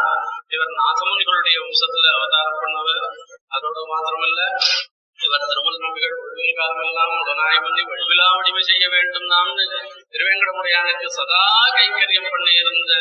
[0.56, 3.04] இவர் நாசமுனிகளுடைய வம்சத்துல அவதாரம் பண்ணவர்.
[3.52, 4.42] அதோட மாத்திரமல்ல
[5.20, 9.66] இவர் திருமல் நம்பிகள் ஒழுங்கு காலமெல்லாம் உடனாய் பண்ணி வழிவிழா வடிவு செய்ய வேண்டும் நாம்னு
[10.14, 11.42] திருவேங்கடமுடையானுக்கு சதா
[11.76, 12.94] கைங்கரியம் பண்ணி இருந்த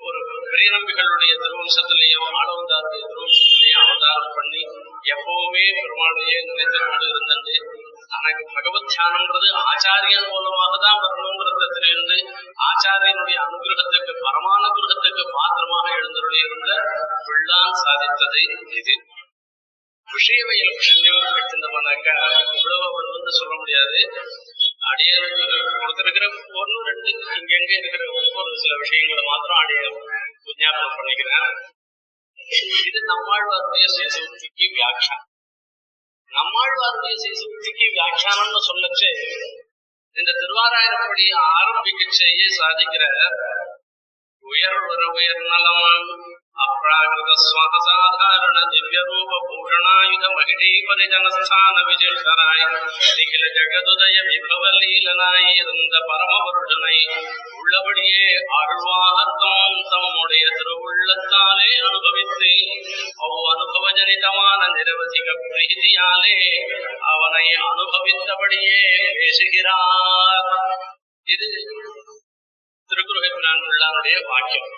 [0.00, 4.62] ஒரு பெரிய நம்பிகளுடைய திருவம்சத்திலையும் ஆளவந்தாருடைய திருவம்சத்திலையும் அவதாரம் பண்ணி
[5.12, 7.54] எப்பவுமே பெருமாளையே நினைத்து கொண்டு இருந்தது.
[8.12, 12.16] தனக்கு பகவத் தியானம்ன்றது ஆச்சாரியன் மூலமாக தான் வரணுங்கிறத தெரிந்து
[12.68, 16.70] ஆச்சாரியனுடைய அனுகிரகத்துக்கு பரமானுகிரகத்துக்கு பாத்திரமாக எழுந்தருளி இருந்த
[17.28, 18.44] பிள்ளான் சாதித்ததை
[18.80, 18.94] இது.
[20.12, 22.14] விஷய இலட்சண்யம் எடுத்திருந்தோம்னாக்கா
[22.56, 23.98] இவ்வளவு அவ்வளவுன்னு சொல்ல முடியாது.
[24.90, 25.14] அடியே
[25.80, 26.26] கொடுத்திருக்கிற
[26.60, 29.80] ஒன்று ரெண்டு இங்கெங்க இருக்கிற ஒவ்வொரு சில விஷயங்களை மாத்திரம் அடிய
[30.44, 31.50] விஞ்ஞாபனம் பண்ணிக்கிறேன்.
[32.86, 35.26] இது நம்மாழ்வாருடைய சேசூக்திக்கு வியாக்கியானம்.
[36.38, 39.10] நம்மாழ்வாருடைய சேசூக்திக்கு வியாக்கியானம்னு சொல்லச்சு.
[40.16, 41.24] இந்த திருவாராயிரப்படி
[41.58, 43.04] ஆரம்பிக்கச்சேயே சாதிக்கிற
[44.44, 46.39] உயர் உற உயர் ஸ்வசாதாரண
[48.72, 52.64] திவ்ய ரூப பூஷணாயுத மகிழி பரிஜனஸ்தான விஜேஷராய்
[53.10, 55.50] நிகில ஜெகதுதய விபவ லீலனாய்
[57.60, 58.26] உள்ளபடியே
[58.58, 62.52] ஆழ்வார்த்தம் தம்முடைய திருவுள்ளத்தாலே அனுபவித்து
[63.20, 66.36] அவ் அனுபவ ஜனிதமான நிரவதிக பிரீதியாலே
[67.12, 68.82] அவனை அனுபவித்தபடியே
[69.16, 70.50] பேசுகிறார்
[71.26, 71.48] இது
[73.70, 74.70] உள்ளாருடைய வாக்கியம்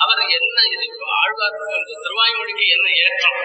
[0.00, 0.86] அவர் என்ன இது
[1.16, 1.56] ஆழ்வார்
[2.02, 3.40] திருவாய்மொழிக்கு என்ன ஏற்றம்?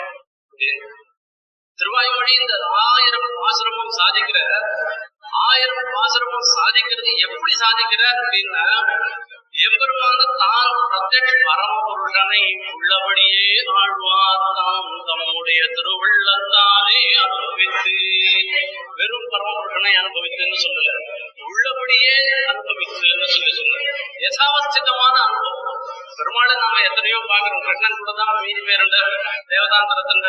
[1.79, 2.53] திருவாய்மொழி இந்த
[2.85, 4.39] ஆயிரம் ஆசிரமம் சாதிக்கிற
[5.45, 8.63] ஆயிரம் ஆசிரமம் சாதிக்கிறது எப்படி சாதிக்கிறார் அப்படின்னா
[9.57, 12.41] எம்பெருமான தான் பிரத்யட்ச பரம்பொருளனை
[12.71, 17.93] உள்ளபடியே ஆழ்வார் தாம் தம்முடைய திருவுள்ளத்தாலே அனுபவித்து
[18.99, 20.91] வெறும் பரம்பொருளனை அனுபவித்துன்னு சொல்லல.
[21.47, 22.17] உள்ளபடியே
[22.51, 23.89] அனுபவித்துன்னு சொல்லி சொன்னார்.
[24.25, 25.79] யசாவஸ்திதமான அனுபவம்.
[26.17, 28.97] பெருமாளை நாம எத்தனையோ பாக்குறோம் கிருஷ்ணன் கூட தான் மீதி பேருண்ட
[29.49, 30.23] தேவதாந்திரத்தின்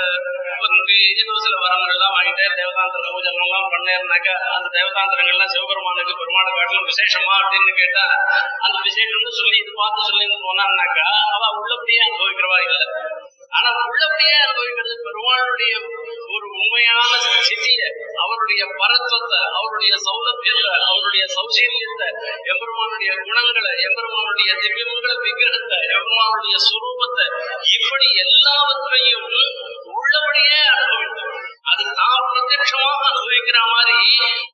[0.65, 7.35] வந்து ஏதோ சில வரங்கள்லாம் வாங்கிட்டு தேவதாந்திர பூஜை எல்லாம் பண்ணேன்னாக்கா அந்த தேவதாந்திரங்கள்லாம் சிவபெருமானுக்கு பெருமாளை காட்டிலும் விசேஷமா
[7.43, 8.05] அப்படின்னு கேட்டா
[8.67, 8.77] அந்த
[9.19, 12.87] விசேஷம்னு சொல்லி இது பார்த்து சொல்லின்னு போனான்னாக்கா அவ உள்ளபடியே அனுபவிக்கிறவா இல்லை.
[13.53, 15.75] ஆனா உள்ளபடியே அனுபவிக்கிறது பெருமாளுடைய
[16.35, 17.83] ஒரு உண்மையான ஸ்திதிய
[18.25, 20.55] அவருடைய பரத்துவத்தை அவருடைய சௌலபியத்தை
[20.89, 22.09] அவருடைய சௌசீல்யத்தை
[22.51, 27.27] எம்பெருமானுடைய குணங்களை எம்பெருமானுடைய திவ்யமங்கள விக்கிரகத்தை எம்பெருமானுடைய சுரூபத்தை
[27.77, 29.27] இப்படி எல்லாவற்றையும்
[29.95, 31.35] உள்ளபடியே அனுபவித்தோம்
[31.71, 33.99] அது தான் பிரத்யட்சமாக அனுபவிக்கிற மாதிரி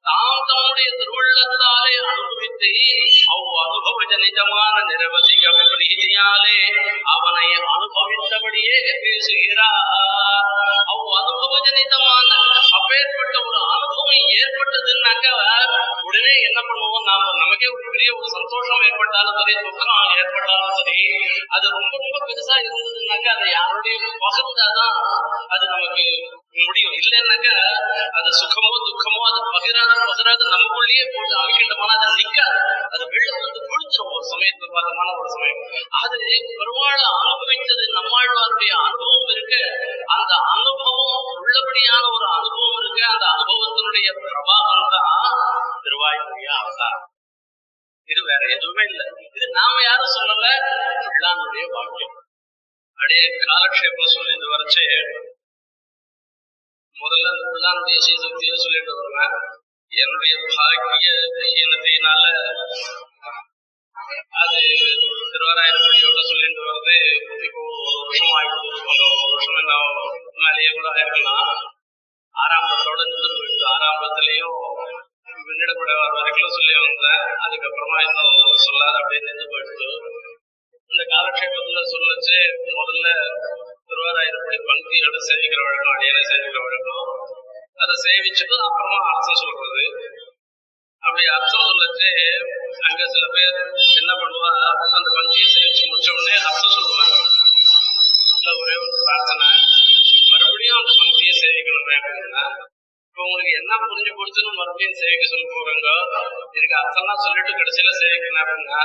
[0.09, 1.92] தாம் தம்முடைய திருவள்ளத்தாலே
[2.73, 3.99] அனுபவித்து அவ் அனுபவ
[4.89, 6.59] நிரவதிக பிரீதியாலே
[7.17, 9.89] அவனை அனுபவித்தபடியே பேசுகிறார்.
[10.85, 11.55] அவ் அனுபவ
[12.79, 15.27] அப்பேற்பட்ட ஒரு அனுபவம் ஏற்பட்டதுன்னாக்க
[16.03, 17.05] உடனே என்ன பண்ணுவோம்?
[17.05, 20.99] நாம நமக்கே ஒரு பெரிய ஒரு சந்தோஷம் ஏற்பட்டாலும் சரி துக்கம் ஏற்பட்டாலும் சரி
[21.49, 24.97] அது ரொம்ப ரொம்ப பெருசா இருந்ததுன்னாக்க அதை யாரோடையும் பகிர்ந்தாதான்
[25.49, 26.07] அது நமக்கு
[26.55, 26.97] முடியும்.
[27.01, 27.55] இல்லைன்னாக்கா
[28.19, 32.59] அது சுகமோ துக்கமோ அது பகிராது பகிராது நமக்குள்ளேயே போட்டு அமைக்கின்றமான அது நிக்காது.
[32.95, 35.63] அது வெளில வந்து குளிச்சிடும் ஒரு சமயத்துல பார்த்தமான ஒரு சமயம்.
[36.03, 36.19] அது
[36.59, 39.63] பெருமாள் அனுபவித்தது நம்மாழ்வாருடைய அனுபவம் இருக்கு
[40.17, 45.39] அந்த அனுபவம் உள்ளபடியான ஒரு அனுபவம் இருக்கு அந்த அனுபவத்தினுடைய பிரபாவம் தான்
[45.85, 47.07] திருவாய்மொழிய அவதாரம்.
[48.09, 49.07] இது வேற எதுவுமே இல்லை.
[49.37, 50.47] இது நாம யாரும் சொல்லல
[51.05, 52.17] பிள்ளானுடைய வாக்கியம்.
[52.99, 54.85] அப்படியே காலக்ஷேபம் சொல்லி இந்த வரைச்சு
[56.97, 59.35] முதல்ல அந்த பிள்ளானுடைய சீசக்தியை சொல்லிட்டு வருவேன்.
[59.93, 61.13] என்னுடைய பாக்கிய
[61.53, 62.23] ஹீனத்தையினால
[64.43, 64.61] அது
[65.33, 66.97] திருவாராயிரப்படியோட சொல்லிட்டு வர்றது
[67.47, 68.69] இப்போ ஒரு வருஷம் ஆயிடுது
[69.21, 69.75] ஒரு வருஷம் என்ன
[70.45, 71.51] மேலேயே கூட ஆயிருக்கலாம்.
[72.35, 74.59] ஆரம்பத்தோட நின்று போயிட்டு ஆரம்பத்திலையும்
[75.49, 77.25] விண்ணிடப்பட வரைக்கும் சொல்லி வந்தேன்.
[77.45, 79.89] அதுக்கப்புறமா இன்னும் சொல்லாத அப்படின்னு நின்று போயிட்டு
[80.91, 82.39] இந்த காலக்ஷேபத்துல சொல்லச்சு
[82.79, 83.09] முதல்ல
[83.93, 87.09] திருவாராயிரப்படி பங்கியோட சேமிக்கிற வழக்கம் அடியான சேமிக்கிற வழக்கம்
[87.83, 89.85] அதை சேமிச்சுட்டு அப்புறமா அர்த்தம் சொல்றது.
[91.03, 92.11] அப்படி அர்த்தம் சொல்லிட்டு
[92.89, 93.57] அங்க சில பேர்
[94.01, 94.51] என்ன பண்ணுவா
[94.97, 97.17] அந்த பங்கியை சேமிச்சு முடிச்ச உடனே அர்த்தம் சொல்லுவாங்க.
[98.37, 99.49] இல்ல ஒரே ஒரு பிரார்த்தனை
[100.31, 102.45] மறுபடியும் அந்த பங்கியை சேவிக்கணுமே அப்படின்னா
[103.17, 105.89] உங்களுக்கு என்ன புரிஞ்சு கொடுத்துன்னு மறுபடியும் சேவிக்க சொல்ல போறாங்க
[106.57, 108.81] இதுக்கு அர்த்தம்லாம் சொல்லிட்டு கடைசியில சேவிக்கணும்னா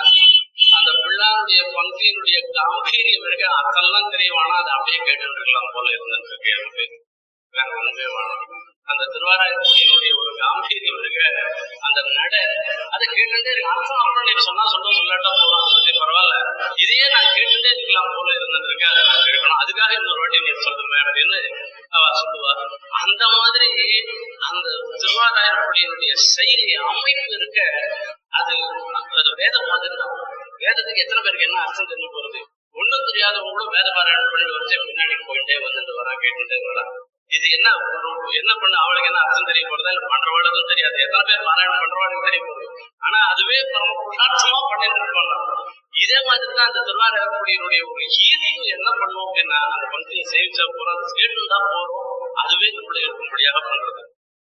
[0.77, 6.85] அந்த பிள்ளாருடைய பங்கினுடைய காம்பீரியம் இருக்க அர்த்தம்லாம் தெரியும் ஆனா அதை அப்படியே கேட்டு இருக்கலாம் போல இருந்துருக்கு எனக்கு
[7.53, 8.43] வேற ஒண்ணுமே வேணும்.
[8.91, 11.21] அந்த திருவாராயத்தினுடைய ஒரு காம்பீரியம் இருக்க
[11.87, 12.35] அந்த நட
[12.93, 13.71] அதை கேட்டுட்டே இருக்கு.
[13.73, 16.35] அர்த்தம் அப்புறம் நீங்க சொன்னா சொல்ல சொல்லாட்டா போலாம் அதை பத்தி பரவாயில்ல.
[16.83, 19.59] இதையே நான் கேட்டுட்டே இருக்கலாம் போல இருந்திருக்கு அதை நான் கேட்கணும்.
[19.63, 21.39] அதுக்காக இன்னொரு வாட்டி நீ சொல்லுமே அப்படின்னு
[21.97, 22.53] அவ சொல்லுவா?
[23.01, 23.69] அந்த மாதிரி
[24.49, 24.67] அந்த
[25.01, 27.59] திருவாராயப்படியினுடைய செயலி அமைப்பு இருக்க
[28.39, 28.53] அது
[29.19, 30.15] அது வேத மாதிரி தான்.
[30.61, 32.39] வேதத்துக்கு எத்தனை பேருக்கு என்ன அர்த்தம் தெரிஞ்சு போறது?
[32.75, 36.83] ஒண்ணும் தெரியாதவங்களும் வேத பாராயணம் பண்ணி வச்சு பின்னாடி போயிட்டே வந்துட்டு வரா கேட்டுட்டே வரா.
[37.35, 37.67] இது என்ன
[38.41, 39.91] என்ன பண்ண அவளுக்கு என்ன அர்த்தம் தெரிய போறதா?
[39.93, 40.97] இல்ல பண்றவாளுக்கும் தெரியாது.
[41.05, 42.67] எத்தனை பேர் பாராயணம் பண்றவாளுக்கு தெரிய போகுது.
[43.05, 45.33] ஆனா அதுவே பரம புருஷார்த்தமா பண்ணிட்டு இருக்கோம்
[46.03, 51.07] இதே மாதிரி தான் அந்த திருவாரூரினுடைய ஒரு ஈர்ப்பு என்ன பண்ணும் அப்படின்னா அந்த பந்தியை சேவிச்சா போறோம் அதை
[51.19, 52.03] கேட்டுதான் போறோம்.
[52.41, 54.01] அதுவே நம்மளுடைய இருக்கும்படியாக பண்றது.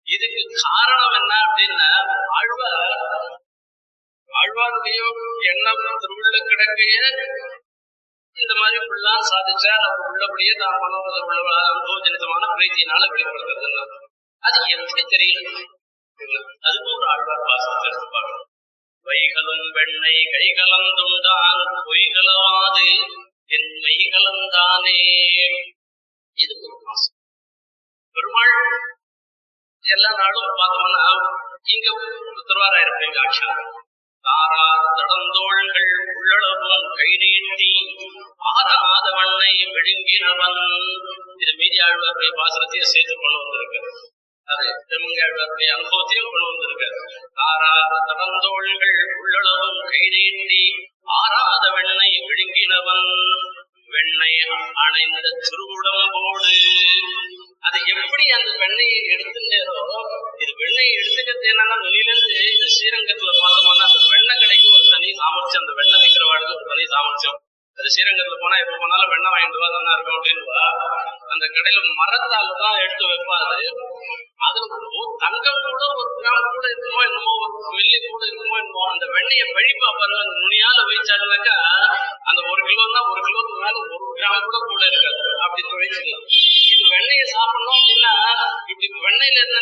[0.07, 1.89] இதுக்கு காரணம் என்ன அப்படின்னா
[2.33, 2.63] வாழ்வ
[4.31, 5.01] ஆழ்வாருடைய
[5.51, 6.97] எண்ணம் திருவுள்ள கிடக்கைய
[8.37, 9.85] இந்த மாதிரி இப்படிலாம் சாதிச்சார்.
[9.87, 11.39] அவர் உள்ளபடியே தான் மனோரத உள்ள
[11.69, 13.97] அனுபவஜனிதமான பிரீத்தியினால வெளிப்படுத்துறது
[14.43, 15.49] அது எப்படி தெரியல?
[16.67, 18.35] அதுக்கு ஒரு ஆழ்வார் வாசத்தை எடுத்துப்பாங்க
[19.07, 22.87] வைகளும் வெண்ணை கைகலந்துண்டான் பொய்களவாது
[23.51, 24.97] என் மெய்கலந்தானே
[26.37, 27.17] இது ஒரு மாசம்
[28.17, 28.55] பெருமாள்
[29.85, 31.05] எல்லா நாளும் பார்த்தோம்னா
[31.75, 31.87] இங்க
[32.49, 33.53] திருவாராயிருப்பீங்க ஆட்சியா
[34.29, 37.71] தாரார் தடந்தோள்கள் உள்ளளவும் கை நீட்டி
[38.51, 40.61] ஆறாத மண்ணை விழுங்கினவன்.
[41.43, 43.81] இது மீதி ஆழ்வாருடைய பாசனத்தையும் சேர்த்து கொண்டு வந்திருக்கு
[44.49, 46.89] அது திருமங்கை அனுபவத்தையும் கொண்டு வந்திருக்கு
[47.41, 50.63] தாரார் தடந்தோள்கள் உள்ளளவும் கை நீட்டி
[51.19, 53.07] ஆறாத வெண்ணை விழுங்கினவன்.
[53.91, 54.33] வெண்ணை
[54.85, 56.55] அணைந்த திருவுடம்போடு.
[57.67, 59.77] அது எப்படி அந்த வெண்ணையை எடுத்துட்டேரோ
[60.43, 65.75] இது வெண்ணையை எடுத்துக்கிறது என்னன்னா வெளியிலிருந்து இந்த ஸ்ரீரங்க பார்த்தோம்னா அந்த வெண்ணெய் கடைக்கு ஒரு தனி சாமர்த்தியம் அந்த
[65.81, 66.85] வெண்ணெய் விற்கிறவாளுக்கு ஒரு தனி
[67.95, 70.43] ஸ்ரீரங்கத்துல போனா எப்ப போனாலும் வெண்ணெய் வாங்கிட்டு வா நல்லா இருக்கும் அப்படின்னு
[71.33, 73.67] அந்த கடையில மரத்தால் தான் எடுத்து வைப்பாரு.
[74.47, 74.59] அது
[75.23, 79.89] தங்கம் கூட ஒரு கிராம் கூட இருக்குமோ என்னமோ ஒரு வெள்ளி கூட இருக்குமோ என்னமோ அந்த வெண்ணையை வழிப்பா
[79.99, 81.57] பாருங்க அந்த நுனியால வைச்சாலுனாக்கா
[82.31, 85.23] அந்த ஒரு கிலோன்னா ஒரு கிலோக்கு மேல ஒரு கிராம் கூட கூட இருக்காது.
[85.45, 86.25] அப்படி வச்சுக்கலாம்.
[86.73, 88.15] இது வெண்ணையை சாப்பிடணும் அப்படின்னா
[88.71, 89.61] இப்படி வெண்ணெயில இருந்து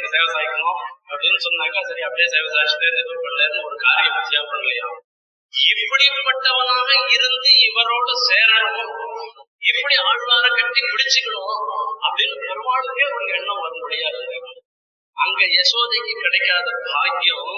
[0.00, 4.88] எனக்கு சேவை சாய்க்கணும் அப்படின்னு சொன்னாக்கா சரி அப்படியே சேவை சாய்ச்சிட்டு ஏதோ பண்ணலன்னு ஒரு காரியம் பத்தியா பண்ணலையா
[5.82, 8.92] இப்படிப்பட்டவனாக இருந்து இவரோடு சேரணும்.
[9.70, 11.56] இப்படி ஆழ்வார கட்டி பிடிச்சுக்கணும்
[12.06, 14.52] அப்படின்னு பெருமாளுக்கே ஒரு எண்ணம் வரும்படியா இருந்தது
[15.16, 17.50] அங்க யசோதைக்கு கிடைக்காத பாக்கியம்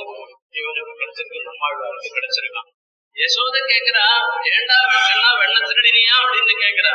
[0.61, 2.71] இவனுக்கு கிடைச்சிருக்கு நம்மாழ்வாருக்கு கிடைச்சிருக்கான்.
[3.17, 4.05] யசோத கேக்குறா.
[4.51, 6.93] ஏண்டா வெண்ணா வெண்ண திருடினியா அப்படின்னு கேக்குறா.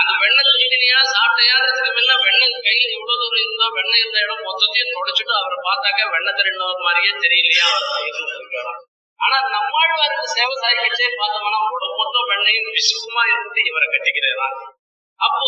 [0.00, 1.54] அந்த வெண்ண திருடினியா சாப்பிட்டையா
[1.96, 6.84] முன்ன வெண்ணெய் கையில் எவ்வளவு தூரம் இருந்தோ வெண்ணை இருந்த இடம் மொத்தத்தையும் தொடச்சுட்டு அவரை பார்த்தாக்க வெண்ண திருடினவர்
[6.86, 8.82] மாதிரியே தெரியலையா அவர் இருக்காராம்
[9.20, 14.56] ஆனா நம்மாழ்வாருக்கு சேவை சாய்க்கிச்சே பார்த்தோம்னா உடம்பு மொத்தம் வெண்ணையும் விசுக்குமா இருந்து இவரை கட்டிக்கிறதான்
[15.20, 15.46] அப்போ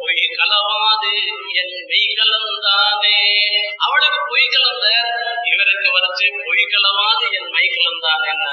[0.00, 1.12] பொய் கலவாது
[1.60, 3.16] என் மெய் கலந்தானே
[3.84, 4.86] அவளுக்கு பொய் கலந்த
[5.52, 8.46] இவருக்கு வரைச்சு பொய் கலவாது என் மை கலந்தான் என்ன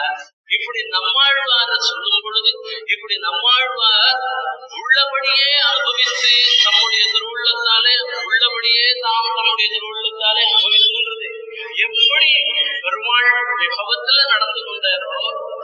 [0.52, 2.52] இப்படி நம்மாழ்வார சொல்லும் பொழுது
[2.94, 4.18] இப்படி நம்மாழ்வார்
[4.80, 6.34] உள்ளபடியே அனுபவித்து
[6.66, 11.31] நம்முடைய திருவுள்ளத்தாலே உள்ளபடியே தாம் நம்முடைய திருவுள்ளத்தாலே அனுபவிக்கின்றது
[11.84, 12.30] எப்படி
[12.84, 13.30] பெருமாள்
[13.62, 15.12] விபவத்துல நடந்து கொண்டாரோ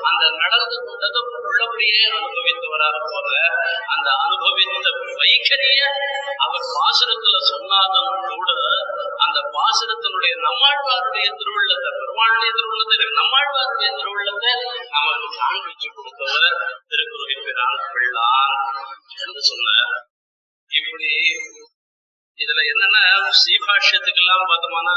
[0.09, 3.35] அந்த நடந்து கொண்டது உள்ளபடியே அனுபவித்து வராது போல
[3.95, 4.87] அந்த அனுபவித்த
[5.19, 5.81] வைகரிய
[6.45, 8.69] அவர் பாசுரத்துல சொன்னாலும் கூட அந்த
[9.25, 13.19] அந்த பாசுரத்தினுடைய நம்மாழ்வாருடைய திருவுள்ளத்தை பெருமாளுடைய திருவுள்ளத்தை இருக்கு.
[13.21, 14.53] நம்மாழ்வாருடைய திருவுள்ளத்தை
[14.95, 16.57] நமக்கு காண்பிச்சு கொடுத்தவர்
[16.91, 17.35] திருக்குறள்
[17.93, 18.55] பிள்ளான்
[19.19, 19.95] என்று சொன்னார்
[20.71, 21.11] இப்படி
[22.39, 23.03] இதுல என்னன்னா
[23.39, 24.95] ஸ்ரீபாஷ்யத்துக்கு எல்லாம் பார்த்தோம்னா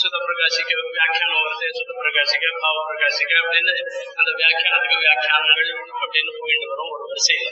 [0.00, 3.72] சுத பிரகாசிக்க வியாக்கியானம் வருது சுத பிரகாசிக்க பாவ பிரகாசிக்க அப்படின்னு
[4.18, 5.70] அந்த வியாக்கியானத்துக்கு வியாக்கியானங்கள்
[6.02, 7.48] அப்படின்னு போயிட்டு வரும் ஒரு வரிசையில.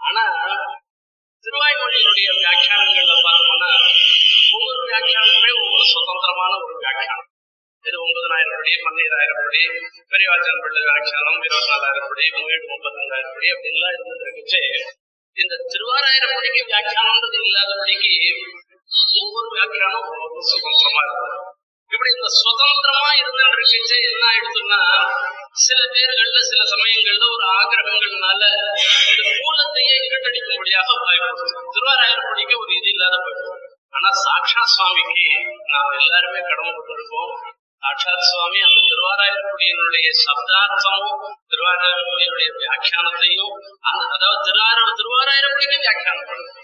[0.00, 0.24] ஆனா
[1.44, 3.70] திருவாய்மொழியினுடைய வியாக்கியானங்கள்ல பார்த்தோம்னா
[4.56, 7.28] ஒவ்வொரு வியாக்கியானமே ஒவ்வொரு சுதந்திரமான ஒரு வியாக்கியானம்.
[7.84, 9.62] இது ஒன்பதனாயிரம் படி பன்னீராயிரம் படி
[10.12, 14.62] பெரியவாச்சன் பிள்ளை வியாக்கியானம் இருபத்தி நாலாயிரம் படி மூணு முப்பத்தஞ்சாயிரம் படி அப்படின்லாம் இருந்துருக்குச்சு
[15.36, 18.12] இந்த திருவாராயிரம் படிக்கு வியாக்கியானம்ன்றது இல்லாதபடிக்கு
[19.20, 21.41] ஒவ்வொரு வியாக்கியானம் ஒவ்வொரு சுதந்திரமா இருக்கும்
[21.92, 24.80] இப்படி இந்த சுதந்திரமா இருந்துருக்குச்சு என்ன ஆயிடுச்சுன்னா
[25.64, 28.42] சில பேர்கள்ல சில சமயங்கள்ல ஒரு ஆக்கிரகங்கள்னால
[29.10, 33.58] இந்த மூலத்தையே இருட்டடிக்கும்படியாக வாய்ப்பு திருவாராயர் படிக்க ஒரு இது இல்லாத போயிடும்
[33.96, 35.26] ஆனா சாட்சா சுவாமிக்கு
[35.72, 37.34] நாம் எல்லாருமே கடமைப்பட்டிருக்கோம்
[37.82, 43.54] சாட்சாத் சுவாமி அந்த திருவாராயக்குடியினுடைய சப்தார்த்தமும் திருவாராயக்குடியினுடைய வியாக்கியானத்தையும்
[43.90, 46.58] அந்த அதாவது திருவார திருவாராயிரப்படிக்கு வியாக்கியானம் பண்ணும்.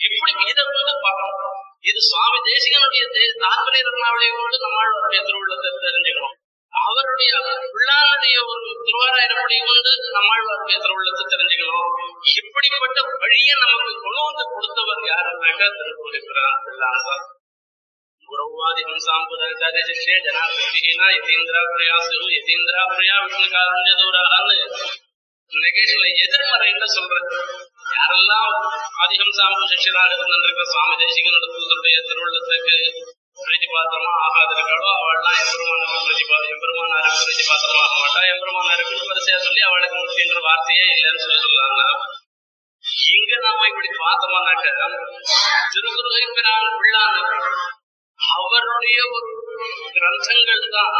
[0.00, 1.54] இப்படி இதை வந்து பார்க்கணும்.
[1.85, 6.37] இது சுவாமி தேசிகனுடைய தே- தாத்பரிய ரத்னாவளியோடு நம்மளுடைய திருவுள்ளத்தை தெரிஞ்சுக்கணும்
[6.73, 7.31] அவருடைய
[7.73, 11.89] பிள்ளானுடைய ஒரு திருவாராயிரப்படி கொண்டு நம்மாழ்வாருடைய திருவுள்ளத்தை தெரிஞ்சுக்கணும்
[12.35, 17.23] இப்படிப்பட்ட வழியை நமக்கு கொண்டு வந்து கொடுத்தவர் யாருன்னாக்கா திருக்குறிப்பிறான் பிள்ளான் தான்
[18.29, 19.69] गुरौवादि हंसाम्बुदर्शे
[20.25, 23.93] जनाधिना यतीन्द्राप्रियासु यतीन्द्राप्रिया விஷ்ணுகாரண்ய
[25.52, 27.34] நிகழ்ச்சியில எதிர்மறை என்ன சொல்றது?
[27.96, 28.54] யாரெல்லாம்
[29.02, 32.74] ஆதிஹம்சாம்பு சிஷ்யராக இருந்திருக்க சுவாமி தேசிகனோட தூதருடைய திருவள்ளத்துக்கு
[33.38, 38.20] பிரீதி பாத்திரமா ஆகாதிருக்காளோ அவள்லாம் எம்பெருமானுக்கு பிரீதி பாத்திரம் எம்பெருமானாருக்கு பிரீதி பாத்திரமா ஆக மாட்டா.
[38.32, 41.84] எம்பெருமானாருக்கு வரிசையா சொல்லி அவளுக்கு முக்கியன்ற வார்த்தையே இல்லைன்னு சொல்லி சொல்லலாங்க
[43.10, 44.66] இங்க நாம இப்படி பார்த்தோம்னாக்க
[45.72, 47.18] திருக்குறளை பிரான் பிள்ளான்
[48.18, 49.30] அவருடைய ஒரு
[49.96, 50.94] கிரந்தங்கள் தான்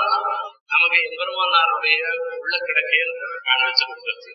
[0.71, 2.01] நமக்கு எம்பெருமானாருடைய
[2.41, 3.01] உள்ள கிடக்கே
[3.49, 4.33] காணாட்சி கொடுத்துருச்சு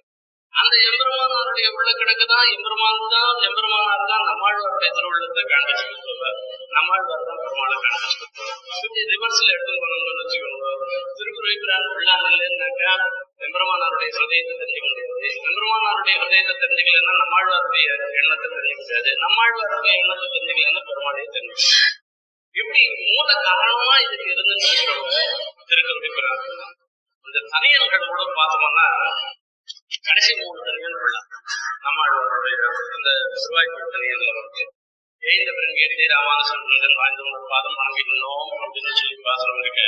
[0.54, 6.40] அந்த எம்பெருமானாருடைய உள்ள கிடக்கு தான் எம்பெருமான் தான் எம்பெருமானார் தான் நம்மாழ்வாருடைய திருவுள்ளத்தை வச்சு கொடுத்தவர்
[6.76, 10.68] நம்மாழ்வார் தான் பெருமாளை காண வச்சு கொடுத்துருவார் ரிவர்ஸ்ல எடுத்து போனோம்னு வச்சுக்கோங்க.
[11.18, 12.92] திருக்குறள் பிரான் பிள்ளான் இல்லைன்னாக்கா
[13.46, 15.18] எம்பெருமானாருடைய ஹிருதயத்தை தெரிஞ்சுக்க முடியாது.
[15.48, 17.86] எம்பெருமானாருடைய ஹிருதயத்தை தெரிஞ்சுக்கலன்னா நம்மாழ்வாருடைய
[18.22, 19.12] எண்ணத்தை தெரிஞ்சுக்க முடியாது.
[19.26, 22.00] நம்மாழ்வாருடைய எண்ணத்தை தெரிஞ்சுக்கலன்னா பெருமாளையை தெரிஞ்சுக்க
[22.56, 24.56] இப்படி மூல காரணமா இதுக்கு இருந்து
[25.70, 26.42] திருக்குறள்
[27.26, 28.86] இந்த தனியன்கள் கூட பார்த்தோம்னா
[30.08, 31.22] கடைசி மூணு தனியன்கள் விழா
[31.86, 32.56] நம்மளுடைய
[32.98, 34.64] இந்த சிறுவாய்ப்பு தனியன்ல வந்து
[35.24, 39.82] ஏந்த பெருங்கேட்டி ராமானுசன் வாழ்ந்தவங்க பாதம் வாங்கிடணும் அப்படின்னு சொல்லி பாசனம் இருக்க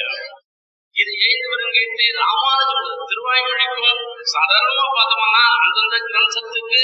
[0.95, 4.01] இது ஏந்த பெருங்கேட்டி ராமானுஜன் திருவாய்மொழிக்கும்
[4.33, 6.81] சாதாரணமா பார்த்தோம்னா அந்தந்த கிரந்தத்துக்கு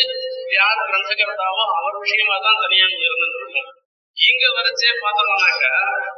[0.54, 3.70] யார் கிரந்தகர்த்தாவோ அவர் விஷயமா தான் தனியாக இருந்துருக்கும்
[4.20, 5.66] இங்க வரைச்சே பார்த்தோம்னாக்க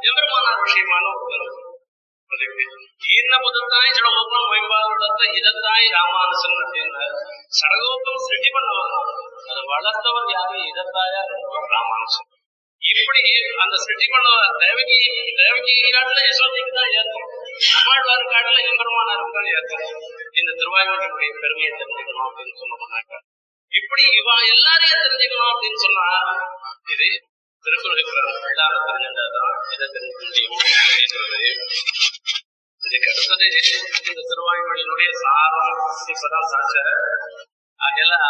[0.07, 1.49] எம்பெருமானார் விஷயமான உத்தரவு
[3.13, 7.05] என்ன புதத்தாய் சடகோபம் வைப்பாளத்தை இதத்தாய் ராமானுசன் அப்படின்னா
[7.59, 8.93] சடகோபம் சிருஷ்டி பண்ணவன்
[9.51, 10.59] அதை வளர்த்தவர் யாரு?
[10.71, 11.21] இதத்தாயா
[11.73, 12.27] ராமானுசன்.
[12.81, 13.21] இப்படி
[13.63, 14.99] அந்த சிருஷ்டி பண்ணவர் தேவகி
[15.41, 17.27] தேவகி காட்டுல யசோதிக்கு தான் ஏற்றம்.
[17.67, 19.85] நம்மாழ்வார் காட்டுல எம்பெருமானாருக்கு தான் ஏற்றம்.
[20.39, 23.19] இந்த திருவாயூருடைய பெருமையை தெரிஞ்சுக்கணும் அப்படின்னு சொன்னோம்னாக்க
[23.71, 26.07] இப்படி இவ எல்லாரையும் தெரிஞ்சுக்கணும் அப்படின்னு சொன்னா
[26.93, 27.09] இது
[27.63, 28.04] திருக்குறள்
[28.43, 28.76] உள்ளார
[29.74, 31.63] இதை முடியும்
[32.82, 33.47] இதுக்கு அடுத்தது
[34.08, 36.47] இந்த திருவாய்மொழியினுடைய சாரம் இப்பதான்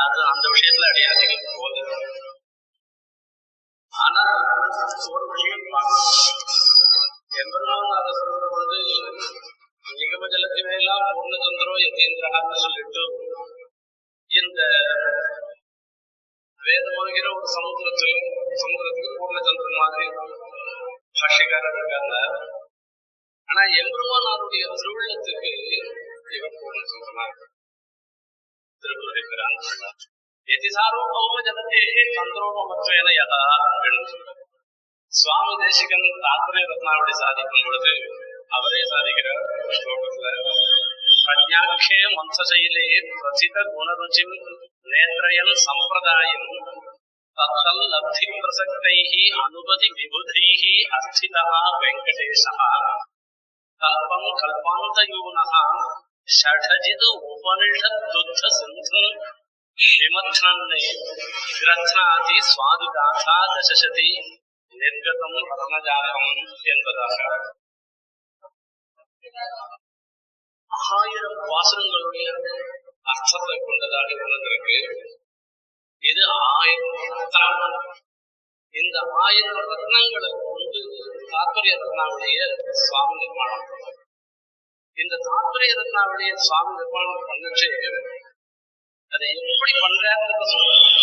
[0.01, 1.83] அது அந்த விஷயத்துல அடி அதிகம் போகுது
[3.93, 4.23] ஆனா
[5.11, 5.65] ஒரு விஷயம்
[7.41, 8.79] எம்பெருமான் அதை சொல்ற பொழுது
[9.85, 13.03] நிகமஜலத்தினெல்லாம் பூர்ணச்சந்திரோ யதீந்திரகான்னு சொல்லிட்டு
[14.31, 14.61] இந்த
[16.65, 18.11] வேதமாகிற ஒரு சமுத்திரத்துல
[18.63, 20.05] சமுத்திரத்துக்கு பூர்ணச்சந்திரன் மாதிரி
[21.19, 22.15] பாஷிக்காரர் இருக்காங்க.
[23.49, 25.51] ஆனா எம்பெருமானாருடைய திருவிழத்துக்கு
[26.37, 27.25] இவர் பூர்ணச்சந்திரனா
[28.83, 29.57] திருக்குறள்
[30.47, 31.81] எதிசாரோபம ஜனத்தே
[32.17, 34.41] சந்திரோபமத்வேன யதா அப்படின்னு சொல்றாரு.
[35.11, 37.93] சுவாமி தேசிகன் தாத்பரிய ரத்னாவளி சாதிக்கும் பொழுது
[38.57, 39.43] அவரே சாதிக்கிறார்.
[39.79, 40.27] ஸ்லோகத்துல
[41.25, 42.85] ప్రజ్ఞాక్షే మంచశైలే
[43.21, 44.31] ప్రథిత గుణరుచిం
[44.93, 46.43] నేత్రయన్ సంప్రదాయం.
[47.63, 48.97] తల్లబ్ధి ప్రసక్తై
[49.43, 50.47] అనుమతి విబుధై
[50.97, 51.37] అస్థిత
[51.81, 52.43] వెంకటేశ.
[53.81, 55.39] కల్పం కల్పాంతయూన
[56.29, 59.03] షఢజిదు ఉపనిషద్దుద్ధ సింధు
[59.77, 60.83] విమథ్నన్నే
[61.61, 64.09] గ్రథ్నాతి స్వాదుగాథ దశశతి
[64.73, 66.25] నిర్గతం రత్నజాతం
[66.73, 67.17] ఎన్వదాహ
[70.93, 72.27] ஆயிரம் வாசனங்களுடைய
[73.11, 74.77] அர்த்தத்தை கொண்டதாக உணர்ந்திருக்கு
[76.03, 76.23] இது
[76.57, 77.01] ஆயிரம்
[77.35, 77.77] ரத்னம்
[78.75, 80.81] இந்த ஆயிரம் ரத்னங்களை கொண்டு
[81.33, 82.39] தாத்பரிய ரத்னாவுடைய
[82.83, 83.65] சுவாமி நிர்மாணம்
[84.97, 87.69] இந்த தாத்பரிய ரத்னாவுடைய சுவாமி நிர்மாணம் பண்ணுச்சு.
[89.11, 90.99] அதை எப்படி பண்றாருன்னு சொல்றாங்க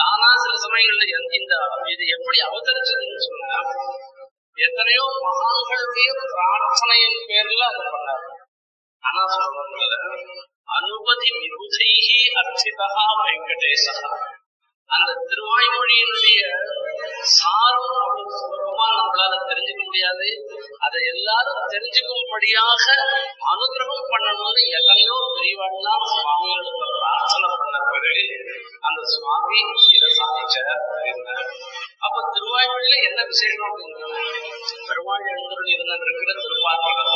[0.00, 1.04] தானா சில சமயங்கள்ல
[1.38, 1.54] இந்த
[1.94, 3.58] இது எப்படி அவதரிச்சதுன்னு சொன்னா
[4.58, 8.24] எத்தனையோ மகான்களுடைய பிரார்த்தனையின் பேர்ல அதை பண்ணாரு.
[9.02, 9.96] ஆனா சொல்றதுல
[10.78, 12.86] அனுபதி விபுதைஹி அர்ச்சிதா
[13.20, 13.94] வெங்கடேசா.
[14.90, 16.40] அந்த திருவாய்மொழியினுடைய
[17.36, 20.28] சாரம் அவ்வளவு சுலபமா நம்மளால தெரிஞ்சுக்க முடியாது.
[20.86, 22.84] அதை எல்லாரும் தெரிஞ்சுக்கும்படியாக
[23.52, 28.24] அனுகிரகம் பண்ணணும்னு எத்தனையோ பெரியவாள்லாம் சுவாமிகளுக்கு பிரார்த்தனை பண்ண பிறகு
[28.88, 29.58] அந்த சுவாமி
[29.96, 30.82] இதை சாதிச்சார்
[32.06, 34.08] அப்ப திருவாய்மொழியில என்ன விசேஷம் அப்படின்னா
[34.88, 37.12] பெருமாள் எழுந்தருள் இருந்திருக்கிற திருப்பாத்திரம்.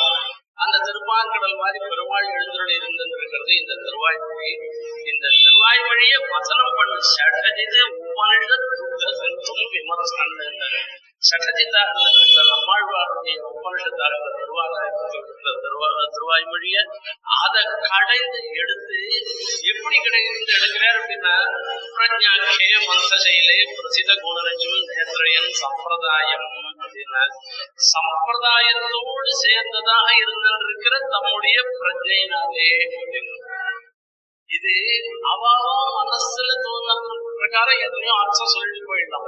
[0.58, 4.50] அந்த திருப்பாங்கடல் மாதிரி பெருமாள் எழுந்தருள் இருந்திருக்கிறது இந்த திருவாய்மொழி
[5.10, 6.92] இந்த திருவாய்மொழியை வசனம் பண்ண.
[7.12, 8.48] சட்டஜித உபனிஷ
[9.40, 10.34] துக்க விமர்சனம்
[11.28, 14.82] சட்டஜிதா இருக்கிற நம்மாழ்வாருடைய உபனிஷத்தார திருவாய்
[16.14, 16.76] திருவாய்மொழிய
[17.38, 18.98] அதை கடைந்து எடுத்து
[19.72, 21.34] எப்படி கிடைக்கிறது எடுக்கிறார் அப்படின்னா
[21.96, 26.46] பிரஜாட்சே மந்தசையிலே பிரசித குணரஜும் நேத்திரையன் சம்பிரதாயம்
[26.76, 27.24] அப்படின்னா
[27.92, 32.68] சம்பிரதாயத்தும் அவரோடு சேர்ந்ததாக இருந்திருக்கிற தம்முடைய பிரஜையினாலே.
[34.50, 34.74] இது
[35.32, 36.92] அவாவா மனசுல தோன்ற
[37.38, 39.26] பிரகாரம் எத்தனையோ அர்த்தம் சொல்லிட்டு போயிடலாம்.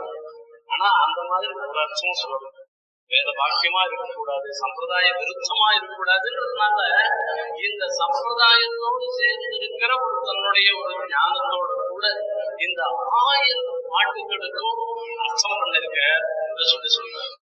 [0.74, 2.54] ஆனா அந்த மாதிரி ஒரு அர்த்தம் சொல்லணும்
[3.10, 6.78] வேத வாக்கியமா இருக்கக்கூடாது சம்பிரதாய விருத்தமா இருக்கக்கூடாதுன்றதுனால
[7.66, 12.06] இந்த சம்பிரதாயத்தோடு சேர்ந்து இருக்கிற ஒரு தன்னுடைய ஒரு ஞானத்தோட கூட
[12.68, 12.80] இந்த
[13.24, 14.80] ஆயிரம் பாட்டுகளுக்கும்
[15.26, 16.00] அர்த்தம் பண்ணிருக்க.
[16.70, 17.37] சொல்லி சொல்றாரு?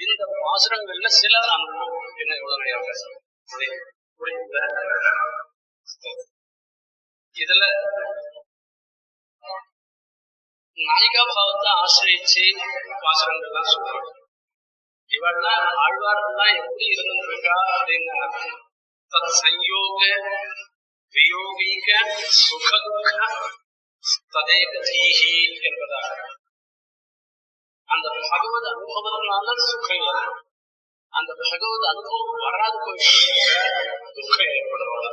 [0.00, 1.48] இந்த பாசுரங்கள்ல சிலர்
[2.20, 2.66] என்ன இவ்வளவு
[7.36, 7.64] இதுல
[10.78, 12.44] நாயிகா பாவத்தை ஆசிரியச்சு
[13.02, 14.08] பாசுரங்கள்லாம் சொல்றாங்க.
[15.10, 18.16] இவெல்லாம் ஆழ்வார்கள்லாம் எப்படி இருந்திருக்கா அப்படின்னு
[19.12, 20.00] தத் சயோக
[21.14, 21.88] வியோகிக
[22.38, 23.08] சுகதுக
[24.34, 25.32] ததேக தீஹி
[25.62, 26.10] என்பதாக
[27.90, 30.38] அந்த பகவத் அனுபவத்தினால சுகம் ஏற்படும்
[31.12, 33.14] அந்த பகவத் அனுபவம் வராது போயிட்டு
[34.18, 35.08] துக்கம் ஏற்படுவாங்க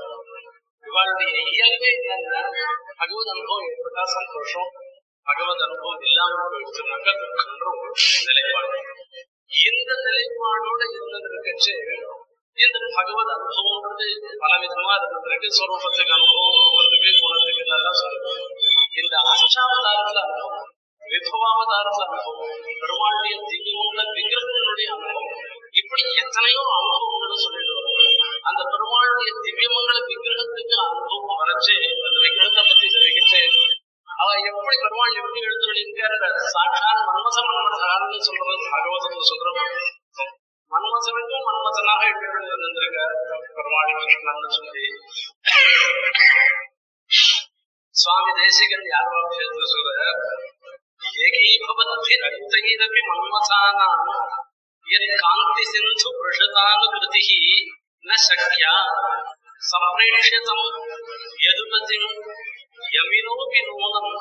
[0.84, 2.44] இவளுடைய இயல்பே என்னன்னா
[3.00, 4.70] பகவத் அனுபவம் ஏற்பட்டா சந்தோஷம்
[5.28, 7.90] பகவத் அனுபவம் இல்லாம போயிடுச்சுனாக்கா துக்கம்ன்ற ஒரு
[8.28, 8.78] நிலைப்பாடு
[9.64, 11.76] இந்த நிலைப்பாடோட இருந்திருக்கச்சு
[12.58, 14.08] இந்த பகவத் அனுபவம்ன்றது
[14.44, 18.32] பல விதமா இருந்திருக்கு ஸ்வரூபத்துக்கு அனுபவம் ரூபத்துக்கு குணத்துக்கு எல்லாம் சொல்லுது
[19.02, 20.22] இந்த அஷ்டாவதாரத்துல
[21.18, 22.52] அனுபவம் விபவாவதாரத்துல அனுபவம்.
[22.82, 25.30] பெருமாளுடைய திவ்யமுள்ள விக்கிரகங்களுடைய அனுபவம்.
[25.72, 28.04] இப்படி எத்தனையோ அனுபவங்களை சொல்லிடுவாங்க.
[28.42, 31.76] அந்த பெருமாளுடைய திவ்யமங்கள விக்கிரகத்துக்கு அனுபவம் வரைச்சு
[32.08, 33.42] அந்த விக்கிரகத்தை பத்தி தெரிவிச்சு
[34.08, 39.62] அவ எப்படி பெருமாள் எப்படி எழுந்துள்ள சாட்சான் மன்மச மன்மசான்னு சொல்றது பாகவதம் சொல்றோம்
[40.72, 43.00] மன்மசனுக்கும் மன்மசனாக எழுந்திருக்க
[43.58, 44.86] பெருமாள் கிருஷ்ணன் சொல்லி.
[47.96, 49.92] சுவாமி தேசிகன் யார் விஷயத்துல சொல்ற
[51.18, 53.02] ஏகீபவத்தி ரயுதைரபி
[54.86, 57.32] யத் காந்தி சிந்து பிரஷதானுகிருதிः
[58.06, 58.74] ந சக்யா
[59.68, 60.66] சம்பிரேக்ஷிதம்
[61.46, 62.10] யதுபதிம்
[62.94, 64.14] யமினோபி நூனம்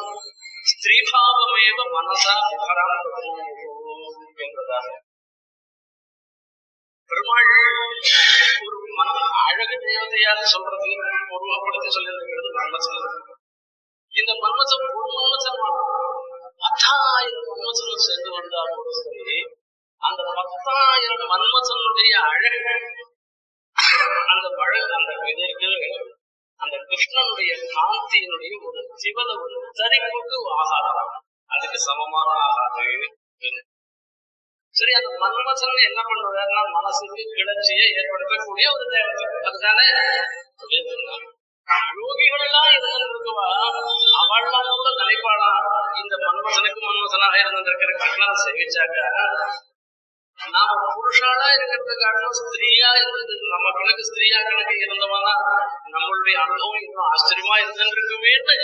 [0.71, 2.97] ஸ்திரீபாவமேவ மனசா விபரம்
[4.45, 4.87] என்பதாக
[7.11, 7.51] பெருமாள்
[8.65, 9.11] ஒரு மன
[9.45, 10.91] அழகு தேவதையான்னு சொல்றது
[11.97, 12.51] சொல்லியிருக்கிறது
[14.15, 15.61] இந்த மன்மசம் ஒரு மன்மசன்
[16.61, 19.39] பத்தாயிரம் மன்மசன் சென்று வந்தாலும் சரி
[20.03, 22.75] அந்த பத்தாயிரம் மன்மசனுடைய அழகு
[24.33, 25.79] அந்த பழகு அந்த விதைகள்
[26.61, 31.13] அந்த கிருஷ்ணனுடைய காந்தியினுடைய ஒரு ஜீவன ஒரு தரிப்புக்கு ஆகாரம்.
[31.51, 32.87] அதுக்கு சமமான ஆகாது
[34.75, 39.13] சரி அந்த மன்மசன் என்ன பண்றாருன்னா மனசுக்கு கிளர்ச்சியை ஏற்படுத்தக்கூடிய ஒரு தேவை
[39.49, 39.87] அதுதானே?
[41.97, 43.47] யோகிகள் எல்லாம் இருந்திருக்குவா
[44.21, 45.51] அவள்லாம் கூட நினைப்பாளா
[46.01, 48.99] இந்த மன்மசனுக்கு மன்மசனாக இருந்திருக்கிற கிருஷ்ணனை சேவிச்சாக்க?
[50.39, 53.35] நாம புருஷாலா இருக்கிறது காரணம் ஸ்திரீயா இருந்தது.
[53.53, 55.33] நம்ம கணக்கு ஸ்திரீயா கணக்கு இருந்தவனா
[55.95, 58.57] நம்மளுடைய அனுபவம் இன்னும் ஆச்சரியமா இருந்திருக்குமேன்னு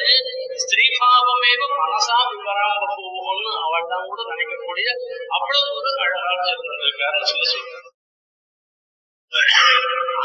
[0.65, 4.89] ஸ்திரீ பாவமேவ மனசா விவரம் போவோம்னு அவள் தான் கூட நினைக்கக்கூடிய
[5.37, 7.89] அவ்வளவு ஒரு அழகாக இருந்திருக்காருன்னு சொல்லி சொல்றாங்க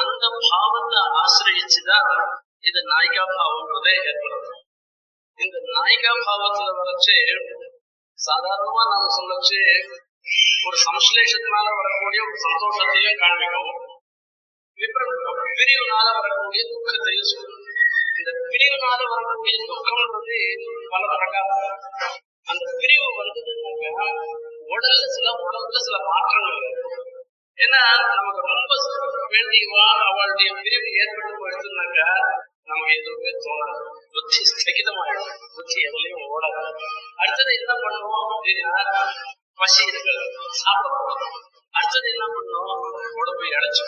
[0.01, 2.11] அந்த பாவத்தை ஆசிரியிச்சுதான்
[2.63, 4.53] இது நாயிகா பாவம்ன்றதே ஏற்படுது
[5.39, 7.15] இந்த நாயிகா பாவத்துல வரைச்சு
[8.19, 9.59] சாதாரணமா நாம சொல்லச்சு
[10.67, 13.73] ஒரு சம்ஸ்லேஷத்தினால வரக்கூடிய ஒரு சந்தோஷத்தையும் காண்பிக்கும்.
[15.59, 17.63] பிரிவுனால வரக்கூடிய துக்கத்தையும் சொல்லும்.
[18.17, 20.39] இந்த பிரிவுனால வரக்கூடிய துக்கம்ன்றது
[20.91, 21.77] பல பிரகாரம்.
[22.47, 23.85] அந்த பிரிவு வந்ததுனாக்க
[24.73, 27.16] உடல்ல சில உடல்ல சில மாற்றங்கள் இருக்கும்
[27.57, 27.81] ஏன்னா
[28.11, 28.73] நமக்கு ரொம்ப
[29.33, 32.09] வேண்டியவா அவளுடைய பிரிவு ஏற்பட்டு போயிடுச்சுனாக்கா
[32.67, 33.81] நமக்கு எதுவுமே தோணாது
[34.13, 36.63] புத்தி ஸ்தகிதமாயிடும் புத்தி எதுலையும் ஓடாது.
[37.17, 38.73] அடுத்தது என்ன பண்ணுவோம் அப்படின்னா
[39.59, 40.27] பசி இருக்கிறது
[40.59, 40.95] சாப்பிட
[41.73, 42.83] அடுத்தது என்ன பண்ணும்
[43.19, 43.85] உடம்பு இழைச்சு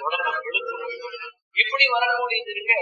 [0.00, 0.76] உடம்பு வெளுத்து
[1.56, 2.72] இப்படி வரக்கூடியது இருக்க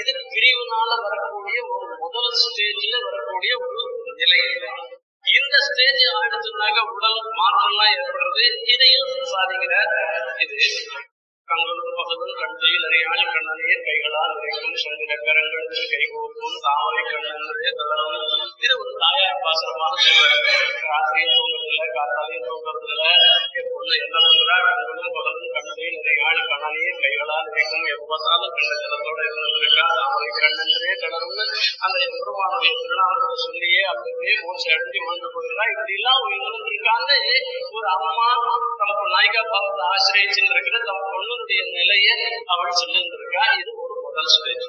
[0.00, 3.82] இது பிரிவுனால வரக்கூடிய ஒரு முதல் ஸ்டேஜ்ல வரக்கூடிய ஒரு
[4.20, 4.40] நிலை
[5.24, 9.92] இந்த ஸ்டேஜ் ஆயிடுச்சுனாக்க உடல் மாற்றம்லாம் ஏற்படுறது இதையும் சாதிக்கிறார்
[10.38, 10.58] இது.
[11.50, 18.18] கங்களும் பகலும் கண்டையில் அறியாள் கண்ணனே கைகளால் நிறைக்கும் சந்திர கரங்கள் கைகோக்கும் தாமரை கண்ணன்றே தளரும்
[18.60, 19.96] இது ஒரு தாயார் பாசனமாக
[20.84, 23.04] ராத்திரியும் தூங்குறதில்ல காத்தாலையும் தூங்குறதில்ல
[23.58, 24.56] என் பொண்ணு என்ன பண்றா?
[24.68, 31.44] கண்களும் பகலும் கண்டையில் நிறையாள் கண்ணனே கைகளால் நிறைக்கும் எப்போதாலும் கண்ட ஜலத்தோட இருந்திருக்கா தாமரை கண்ணன்றே தளர்ந்து
[31.84, 37.18] அந்த எம்பெருமானுடைய திருநாமத்தை சொல்லியே அப்படியே மூச்சு அடிஞ்சு வந்து போயிருந்தா இப்படி எல்லாம் இருந்திருக்கான்னு
[37.72, 38.28] ஒரு அம்மா
[38.80, 42.14] தமக்கு நாய்க்கா பார்த்து பாவத்தை ஆசிரியச்சிருக்கிற தம் பொண்ணு அவளுடைய நிலையை
[42.52, 43.42] அவள் சொல்லியிருந்திருக்கா?
[43.60, 44.66] இது ஒரு முதல் ஸ்டேஜ்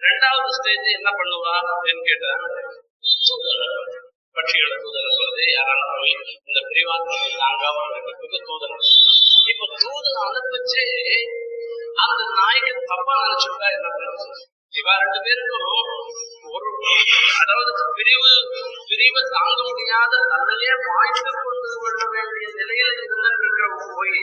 [0.00, 2.30] ரெண்டாவது ஸ்டேஜ் என்ன பண்ணுவா அப்படின்னு கேட்டா
[4.36, 6.14] பட்சிகளை தூதர் சொல்றது யாரான போய்
[6.48, 8.74] இந்த பிரிவாத்தனை தாங்காம இருக்கிறதுக்கு தூதர்
[9.52, 10.84] இப்ப தூதர் அனுப்பிச்சு
[12.04, 14.26] அந்த நாய்க்கு தப்பா நினைச்சுட்டா என்ன பண்ணுறது?
[14.74, 15.92] இவா ரெண்டு பேருக்கும்
[17.40, 18.32] அதாவது பிரிவு
[18.88, 24.16] பிரிவு தாங்க முடியாத தன்னையே வாய்ப்பு கொடுத்து கொள்ள வேண்டிய நிலையில் இருந்திருக்கிற போய்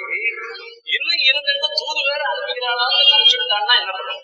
[0.96, 4.24] இன்னும் இருந்திருந்து தூது வேற அனுப்புகிறாளான்னு நினைச்சுட்டான்னா என்ன பண்ணும்?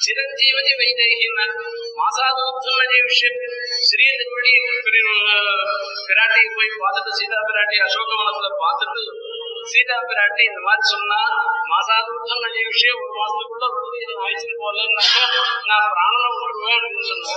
[0.00, 1.40] சிரஞ்சீவதி வைதேகின
[1.98, 3.38] மாசாதோத்தமனே விஷயம்.
[3.88, 4.52] ஸ்ரீ திருவடி
[6.08, 9.02] பிராட்டியை போய் பார்த்துட்டு சீதா பிராட்டி அசோகவனத்துல பார்த்துட்டு
[9.72, 11.20] சீதா பிராட்டி இந்த மாதிரி சொன்னா
[11.70, 15.24] மாசாதோத்தம் நிறைய விஷயம் ஒரு மாசத்துக்குள்ள வந்து இது ஆயிடுச்சு போலன்னாக்கா
[15.70, 17.34] நான் பிராணனை விட்டுருவேன் அப்படின்னு சொன்னா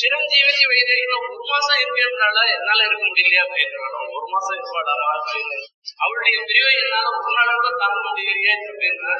[0.00, 3.78] சிரஞ்சீவதி வைதேகின ஒரு மாசம் இருக்கிறதுனால என்னால இருக்க முடியலையா அப்படின்னு
[4.16, 5.58] ஒரு மாசம் இருப்பாடாமா அப்படின்னு
[5.98, 9.14] அவளுடைய பிரிவை என்னால ஒரு நாள் கூட தாங்க முடியலையே அப்படின்னு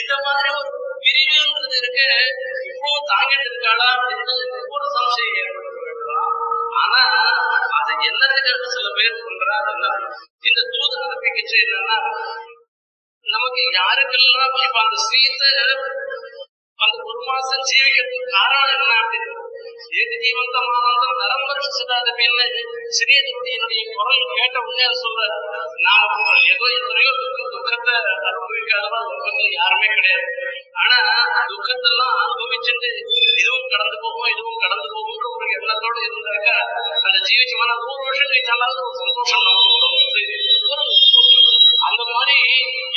[0.00, 0.70] இந்த மாதிரி ஒரு
[1.04, 2.06] பிரிவுன்றது இருக்கு
[2.70, 4.36] இப்போ தாங்கிட்டு இருக்காளா அப்படின்னு
[4.74, 6.36] ஒரு சம்சயம் ஏற்படுத்த விடலாம்
[6.82, 7.02] ஆனா
[8.04, 9.90] அது சில பேர் பண்றாங்கன்னா
[10.48, 11.98] இந்த தூது அனுப்பிக்கிச்சு என்னன்னா
[13.26, 15.50] நமக்கு யாருக்கெல்லாம் இப்ப அந்த சீத்தை
[16.78, 19.28] அந்த ஒரு மாசம் ஜீவிக்கிறதுக்கு காரணம் என்ன அப்படின்னு?
[20.00, 21.46] ஏது ஜீவந்தமானந்தம் நரம்
[22.90, 25.28] சிறிய சிறியதுடைய குரல் கேட்ட உடனே சொல்ற
[25.86, 26.08] நாம
[26.50, 27.12] ஏதோ எத்தனையோ
[27.54, 27.94] துக்கத்தை
[28.28, 30.26] அனுபவிக்காதவா துக்கத்துல யாருமே கிடையாது.
[30.74, 30.96] ஆனா
[31.50, 32.88] துக்கத்தெல்லாம் அனுபவிச்சுட்டு
[33.34, 36.56] இதுவும் கடந்து போகும் இதுவும் கடந்து போகும்னு ஒரு எண்ணத்தோட இருந்தாக்கா
[37.00, 39.98] அந்த ஜீவிச்சு மன நூறு வருஷம் கழிச்சாலாவது ஒரு சந்தோஷம் நமக்கு வரும்.
[40.70, 40.84] ஒரு
[41.86, 42.36] அந்த மாதிரி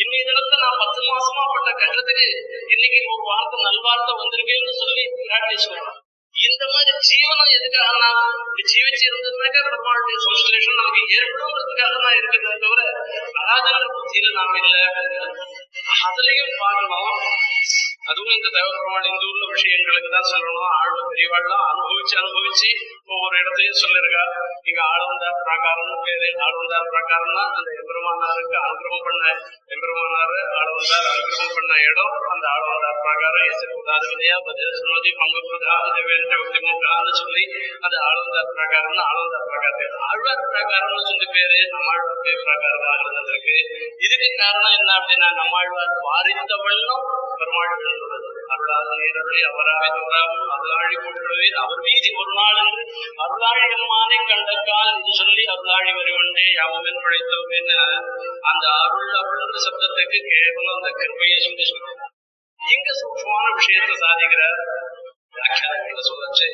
[0.01, 2.27] இன்னைய தினத்தை நான் பத்து மாசமா பட்ட கட்டத்துக்கு
[2.73, 5.95] இன்னைக்கு ஒரு வார்த்தை நல்வார்த்தை வந்திருக்கேன்னு சொல்லி பிராட்டி சொல்றேன்
[6.35, 8.09] இந்த மாதிரி ஜீவனம் எதுக்காகனா
[8.71, 12.81] ஜீவிச்சு இருந்ததுனாக்கா பெருமாளுடைய சம்ஸ்லேஷன் நமக்கு ஏற்படுங்கிறதுக்காக தான் இருக்கிறத தவிர
[13.43, 14.83] அராஜன புத்தியில நாம் இல்லை
[16.05, 17.21] அதுலயும் பார்க்கணும்
[18.09, 20.73] அதுவும் இந்த தேவ பெருமாள் இந்த உள்ள விஷயங்களுக்கு தான் சொல்லணும்.
[20.75, 22.69] ஆழ்வு பெரியவாள்லாம் அனுபவிச்சு அனுபவிச்சு
[23.07, 24.23] ஒவ்வொரு இடத்தையும் சொல்லிருக்கா
[24.69, 29.23] இங்க ஆளுந்தார் பிரகாரம் பேரு ஆழ்வந்தார் பிரகாரம்னா அந்த எம்பெருமானாருக்கு அனுகிரகம் பண்ண
[29.73, 34.71] எம்பெருமானாரு ஆளுந்தார் அனுகிரகம் பண்ண இடம் அந்த ஆளுந்தார் பிரகாரம் எஸ் உதாரவிதையா பதில
[35.21, 37.43] பங்கு பிரதா தேவேந்திர பக்தி முகான்னு சொல்லி
[37.85, 39.87] அது ஆழ்வந்தார் பிரகாரம்னு ஆளுந்தார் பிரகாரத்தை.
[40.09, 43.55] ஆழ்வார் பிரகாரம்னு சொல்லி பேரு நம்மாழ்வார் பிரகாரமாக இருந்திருக்கு
[44.05, 46.53] இதுக்கு காரணம் என்ன அப்படின்னா நம்மாழ்வார் வாரித்த
[47.37, 48.34] பெருமாள் சொல்றது.
[48.53, 52.81] அருளாசிரியர்களை நேரடி அவராய் தோறாமல் அருளாழி கொள்ளுவீர் அவர் மீதி ஒரு நாள் என்று
[53.23, 56.87] அருளாழி அம்மானை கண்டக்கால் என்று சொல்லி அருளாழி வருவன்றே வருவண்டே யாவும்
[57.59, 57.71] என்ன?
[58.49, 62.03] அந்த அருள் அருள்ன்ற சப்தத்துக்கு கேவலம் அந்த கிருபையை சொல்லி சொல்றாங்க
[62.61, 64.59] எங்க சூக்ஷமான விஷயத்தை சாதிக்கிறார்.
[65.35, 66.47] வியாக்கியானங்களை சொல்லச்சு.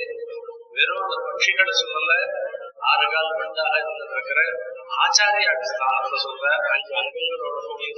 [0.76, 2.14] வெறும் பட்சிகளை சொல்லல.
[2.90, 4.40] ஆறு கால் பெண்ணாக இருந்திருக்கிற
[5.00, 7.92] ஆச்சாரியாட ஸ்தானத்தை சொல்ற அஞ்சு அங்கங்களோட கூடிய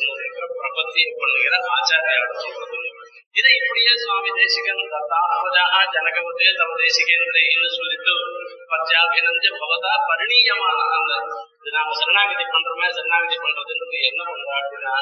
[0.58, 2.80] பிரபத்தியை பண்ணுகிற ஆச்சாரியாட சொல்றது
[3.36, 8.14] இதை இப்படியே சுவாமி தேசிகன் தத்தாத்மஜாக ஜனகவதே தம தேசிகேந்திரின்னு சொல்லிட்டு
[8.72, 11.14] பத்யாபினஞ்ச பவதா பரிணீயமான அந்த
[11.60, 14.94] இது நாம சரணாகதி பண்றோமே சரணாகதி பண்றதுன்றது என்ன பண்றா அப்படின்னா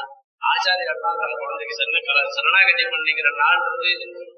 [0.41, 1.97] ஆச்சாரியாட்டா தான் தன் குழந்தைக்கு சரண
[2.37, 3.91] சரணாகதி பண்ணிக்கிற நாள் வந்து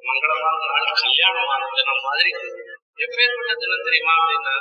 [0.09, 2.31] மங்களமான நாள் கல்யாணமானது நம்ம மாதிரி.
[2.97, 4.53] எப்பேற்பட்ட தினம் தெரியுமா அப்படின்னா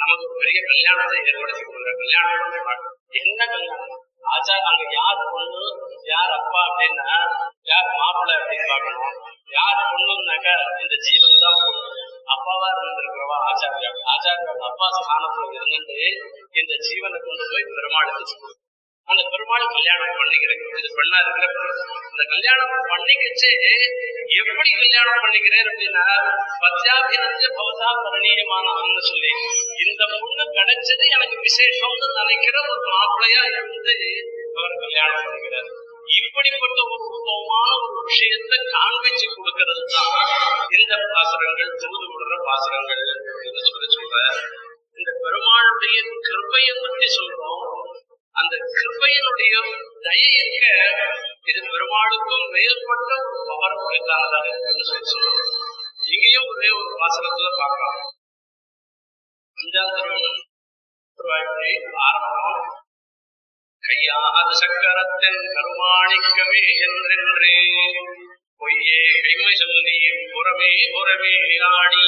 [0.00, 2.72] நமக்கு ஒரு பெரிய கல்யாணத்தை ஏற்படுத்தி கொடுக்குற கல்யாணம் பண்றாங்க
[3.20, 3.92] என்ன கல்யாணம்
[4.32, 5.64] ஆச்சா அங்க யார் பொண்ணு
[6.06, 7.18] யார் அப்பா அப்படின்னா
[7.64, 9.12] யார் மாப்பிள்ளை அப்படின்னு பார்க்கணும்
[9.54, 11.90] யார் பொண்ணுனாக்கா இந்த ஜீவன் தான் பொண்ணு
[12.34, 16.00] அப்பாவா இருந்திருக்கிறவா ஆச்சாரியா ஆச்சாரியோட அப்பா ஸ்தானத்துல இருந்துட்டு
[16.54, 18.36] இந்த ஜீவனை கொண்டு போய் பெருமாளுக்கு
[19.08, 21.46] அந்த பெருமாள் கல்யாணம் பண்ணிக்கிறேன் இது பெண்ணா இருக்கிற
[22.10, 23.52] இந்த கல்யாணம் பண்ணிக்கிச்சு
[24.40, 26.04] எப்படி கல்யாணம் பண்ணிக்கிறேன் அப்படின்னா
[26.62, 29.32] பத்யாபினஞ்ச பௌதா பரணீயமானவன்னு சொல்லி
[29.84, 33.94] இந்த பொண்ணு கிடைச்சது எனக்கு விசேஷம்னு நினைக்கிற ஒரு மாப்பிள்ளையா இருந்து
[34.58, 35.68] அவர் கல்யாணம் பண்ணிக்கிறார்.
[36.18, 40.12] இப்படிப்பட்ட ஒரு உருவமான ஒரு விஷயத்தை காண்பிச்சு கொடுக்கிறது தான்
[40.76, 44.18] இந்த பாசுரங்கள் தூது விடுற பாசுரங்கள் அப்படின்னு சொல்லி சொல்ற
[44.98, 47.64] இந்த பெருமாளுடைய கிருபையை பற்றி சொல்றோம்.
[48.36, 49.54] அந்த கிருபையினுடைய
[50.06, 50.66] தய இருக்க
[51.46, 55.50] இது பெருமாளுக்கும் மேற்பட்ட ஒரு பவர் உடைத்தானதாக என்று சொல்லி சொல்லுவோம்
[56.06, 58.00] இங்கேயும் ஒரே ஒரு வாசகத்துல பார்க்கலாம்.
[59.56, 60.28] அஞ்சாந்திரம்
[61.18, 61.72] திருவாய்மொழி
[62.06, 62.62] ஆரம்பம்.
[63.82, 67.54] கையாத சக்கரத்தின் கருமாணிக்கவே என்றென்றே.
[68.60, 69.96] பொய்யே கைமை சொல்லி
[70.34, 71.34] புறமே புறமே
[71.72, 72.04] ஆடி.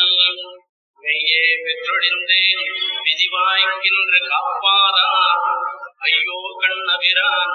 [0.99, 2.65] மெய்யே பெற்றொழிந்தேன்
[3.05, 5.07] விதிவாய்க்கின்ற காப்பாரா
[6.07, 7.55] ஐயோ கண்ணபிரான்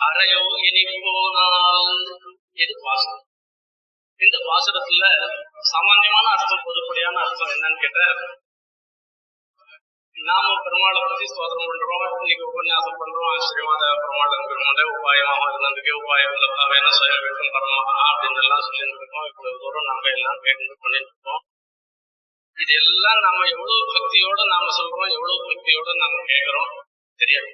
[0.00, 1.84] அறையோ இனி போனால்
[2.62, 3.22] இது பாசனம்?
[4.20, 5.06] இந்த பாசுரத்துல
[5.70, 8.00] சாமான்யமான அர்த்தம் பொதுப்படியான அர்த்தம் என்னன்னு கேட்ட
[10.16, 16.64] நாம பெருமாளை பத்தி ஸ்தோத்திரம் பண்றோம் இன்னைக்கு உபன்யாசம் பண்றோம் ஆச்சரியமாத பெருமாள் பெருமாளே உபாயமாக இருந்ததுக்கே உபாயம் இல்லப்பா
[16.72, 19.28] வேணும் சுய வேண்டும் பரமாக அப்படின்னு எல்லாம் சொல்லிட்டு இருக்கோம்.
[19.30, 21.42] இவ்வளவு தூரம் நாம எல்லாம் கேட்டு பண்ணிட்டு இருக்கோம்.
[22.56, 26.72] இது எல்லாம் நம்ம எவ்வளவு பக்தியோட நாம சொல்றோம் எவ்வளவு பக்தியோட நாம கேட்கிறோம்
[27.20, 27.52] தெரியாது.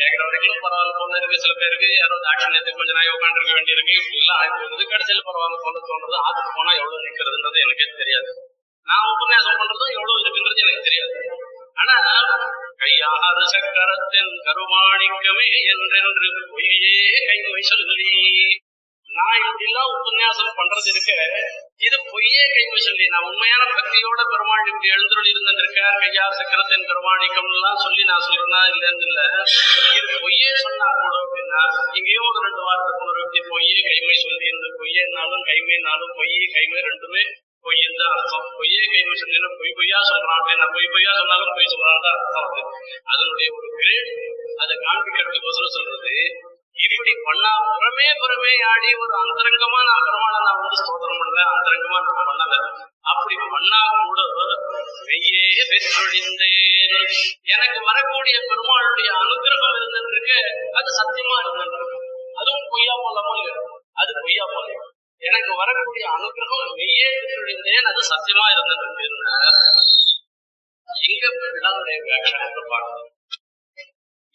[0.00, 0.22] கேட்கிற
[0.64, 3.94] பரவாயில்ல போல இருக்கு சில பேருக்கு யாரோ தாட்சியத்துக்கு கொஞ்ச நாள் உட்காந்துருக்க வேண்டியிருக்கு.
[4.00, 8.30] இப்படி எல்லாம் ஆகி போகுது கடைசியில் பரவாயில்ல போல தோன்றது ஆத்துக்கு போனா எவ்வளவு நிக்கிறதுன்றது எனக்கே தெரியாது.
[8.88, 11.14] நான் உபன்யாசம் பண்றதும் எவ்வளவு இருக்குன்றது எனக்கு தெரியாது.
[11.74, 11.94] ஆனா
[12.82, 16.96] கையாத சக்கரத்தின் கருமாணிக்கமே என்றென்று பொய்யே
[17.28, 18.10] கைமை சொல்லி.
[19.18, 21.12] நான் இப்படிலாம் உபன்யாசம் பண்றது இருக்க.
[21.86, 25.96] இது பொய்யே கைமை சொல்லி நான் உண்மையான பக்தியோட பெருமாள் இப்படி எழுந்துருள் இருந்திருக்கார்.
[26.02, 29.20] கையா சக்கரத்தின் பெருமாணிக்கம் எல்லாம் சொல்லி நான் சொல்றேன்னா இல்லைன்னு இல்ல
[29.98, 31.62] இது பொய்யே சொன்னா கூட அப்படின்னா
[31.98, 37.24] இங்கேயோ ஒரு ரெண்டு வாரத்துக்கு ஒரு இப்படி பொய்யே கைமை சொல்லி இந்த பொய்யனாலும் கைமைனாலும் பொய்யே கைமை ரெண்டுமே
[37.64, 38.48] பொய்யன்னு தான் அர்த்தம்.
[38.58, 42.46] பொய்யே கைமை சொல்லி பொய் பொய்யா சொல்றான் அப்படின்னா பொய் பொய்யா சொன்னாலும் பொய் சொல்றான் தான் அர்த்தம்.
[42.48, 42.62] அது.
[43.12, 44.12] அதனுடைய ஒரு கிரேட்
[44.62, 46.14] அதை காண்பிக்கிறதுக்கு சொல்றது
[46.76, 52.28] இப்படி பண்ணா புறமே புறமே ஆடி ஒரு அந்தரங்கமா நான் பெருமாளை நான் வந்து ஸ்தோத்திரம் பண்றேன் அந்தரங்கமா நான்
[52.30, 52.56] பண்ணல
[53.10, 54.20] அப்படி பண்ணா கூட
[55.08, 57.14] மெய்யே பெற்றொழிந்தேன்
[57.54, 60.38] எனக்கு வரக்கூடிய பெருமாளுடைய அனுகிரகம் இருந்திருக்கு
[60.78, 61.96] அது சத்தியமா இருந்திருக்கு
[62.36, 63.44] அதுவும் பொய்யா போலாமல்
[63.96, 64.66] அது பொய்யா போல
[65.22, 69.04] எனக்கு வரக்கூடிய அனுகிரகம் மெய்யே பெற்றொழிந்தேன் அது சத்தியமா இருந்திருக்கு
[71.06, 73.10] எங்க பிள்ளைடைய வியாக்கியானத்தை பார்க்கணும்.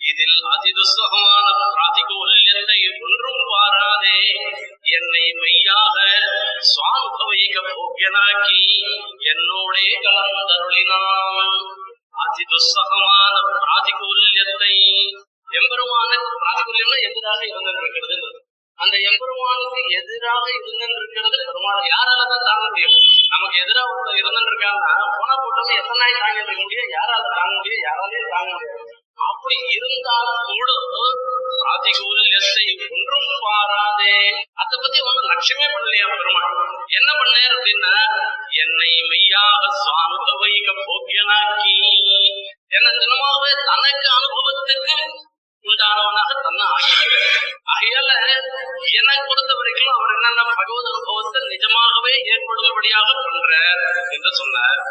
[0.02, 4.18] இதில் அதிதுசகமான பிராதிகூல்யத்தை ஒன்றும் பாராதே
[4.92, 5.98] என்னை மெய்யாக
[6.72, 8.62] சுவானுபவிக போக்கியனாக்கி
[9.32, 11.60] என்னோடே கலந்தருளினான்.
[12.24, 14.74] அதிதுசகமான பிராதிகூல்யத்தை
[15.50, 18.18] எம்பெருமான பிராதிகூல்யம்னா எதிராக இருந்திருக்கிறது
[18.84, 21.38] அந்த எம்பெருமானுக்கு எதிராக இருந்திருக்கிறது.
[21.48, 22.96] பெருமாள் யாரால தான் தாங்க முடியும்?
[23.34, 26.90] நமக்கு எதிராக ஒருத்தர் இருந்திருக்காங்கன்னா போனா போட்டோம் எத்தனை தாங்க முடியும்?
[26.98, 27.84] யாரால தாங்க முடியும்?
[27.90, 29.00] யாராலையும் தாங்க முடியாது.
[29.30, 30.72] அப்படி இருந்தாலும் கூட
[31.62, 34.16] பிராதிகூல்யத்தை ஒன்றும் பாராதே.
[34.62, 36.56] அதை பத்தி ஒன்றும் லட்சியமே பண்ணலையா பெருமாள்?
[36.98, 37.96] என்ன பண்ணார் அப்படின்னா
[38.64, 41.76] என்னை மெய்யாக சுவானுபவைக போக்கியனாக்கி.
[42.78, 44.98] என்ன தினமாகவே தனக்கு அனுபவத்துக்கு
[45.66, 47.28] உண்டானவனாக தன்னை ஆக்கிக்கிறார்
[47.74, 48.10] ஆகையால
[48.94, 53.84] என்னை பொறுத்த வரைக்கும் அவர் என்னென்ன பகவத அனுபவத்தை நிஜமாகவே ஏற்படும்படியாக பண்றார்
[54.16, 54.82] என்று சொன்னார்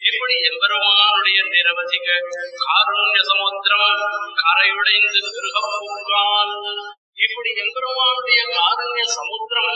[0.00, 2.08] இப்படி எம்பெருமானுடைய நிரவசிக்க
[2.62, 3.88] காருண்ய சமுத்திரம்
[4.42, 6.54] கரையுடைந்து பெருகப்பூக்கான்
[7.24, 9.72] இப்படி எம்பெருமானுடைய காருண்ய சமுத்திரம்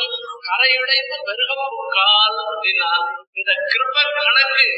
[0.49, 2.90] கரையுடைந்து பெருகப்பூக்கால் அப்படின்னா
[3.36, 4.68] இந்த கிருப கணக்கு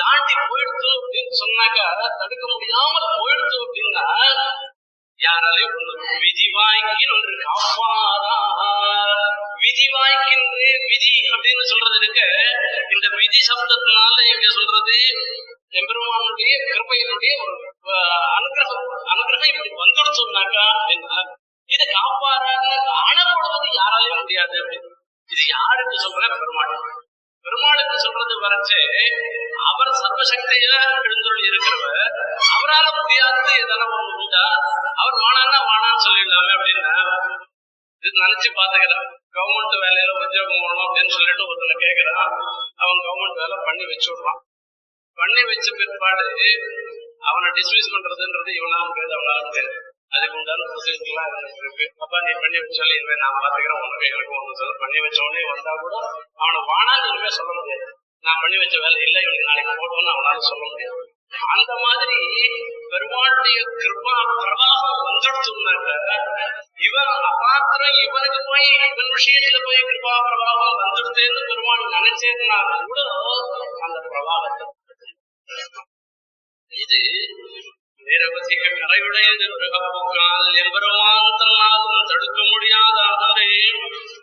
[0.00, 1.86] தாண்டி போயிடுச்சு அப்படின்னு சொன்னாக்கா
[2.20, 4.06] தடுக்க முடியாமல் போயிடுச்சு அப்படின்னா
[5.22, 7.34] யாராலையும் ஒண்ணு விதி வாய்க்கின்று
[9.62, 9.86] விதி
[10.84, 12.06] விதி அப்படின்னு சொல்றது
[12.94, 14.96] இந்த விதி சப்தத்தினால இங்க சொல்றது
[15.72, 17.54] எம்பெருமானுடைய கிருப்பையினுடைய ஒரு
[17.90, 21.18] அஹ், அனுகிரகம் அனுகிரகம் இப்படி வந்துடுச்சோம்னாக்கா அப்படின்னா
[21.70, 24.90] இது காப்பாரான்னு அணப்படுவது யாராலையும் முடியாது அப்படின்னு.
[25.30, 26.74] இது யாருக்கு சொல்ற பெருமாள்
[27.44, 28.80] பெருமாளுக்கு சொல்றது வரைச்சு
[29.70, 30.76] அவர் சர்வசக்தியா
[31.06, 32.12] எழுந்தொழி இருக்கிறவர்.
[32.54, 34.44] அவரால முடியாதது எதனா ஒண்ணு உண்டா?
[35.02, 36.92] அவர் வானான்னா வானான்னு சொல்லிடலாமே அப்படின்னா
[38.02, 42.32] இது நினைச்சு பாத்துக்கிறான் கவர்மெண்ட் வேலையில உத்தியோகம் போகணும் அப்படின்னு சொல்லிட்டு ஒருத்தனை கேட்கிறான்
[42.82, 44.40] அவன் கவர்மெண்ட் வேலை பண்ணி வச்சு விடுறான்
[45.18, 46.26] பண்ணி வச்ச பிற்பாடு
[47.30, 49.72] அவனை டிஸ்மிஸ் பண்றதுன்றது இவனால முடியாது அவனால முடியாது.
[50.12, 51.84] அதுக்கு உண்டான ப்ரொசீஜர்லாம் இருக்கு.
[52.04, 55.72] அப்பா நீ பண்ணி வச்சு சொல்லி நான் பாத்துக்கிறேன் உனக்கு எனக்கு ஒண்ணு சொல்ல பண்ணி வச்ச உடனே வந்தா
[55.84, 55.94] கூட
[56.42, 57.86] அவனை வானான்னு இனிமே சொல்ல முடியாது.
[58.24, 61.00] நான் பண்ணி வச்ச வேலை இல்லை இவனுக்கு நாளைக்கு போட்டோம்னு அவனால சொல்ல முடியாது.
[61.54, 62.16] அந்த மாதிரி
[62.92, 66.42] பெருமாளுடைய கிருபா பிரவாகம் வந்துடுத்துனாக்க
[66.86, 72.58] இவன் அபாத்திரம் இவனுக்கு போய் இவன் விஷயத்துல போய் கிருபா பிரவாகம் வந்துடுச்சேன்னு பெருமாள் நினைச்சேன்னா
[72.90, 73.00] கூட
[73.86, 74.68] அந்த பிரவாகத்தை
[76.72, 77.00] இது
[78.06, 83.50] நிரவசிக்கும் கரையுடையது மிருகப்போக்கால் எம்பெருமான் தன்னாலும் தடுக்க முடியாத அகலே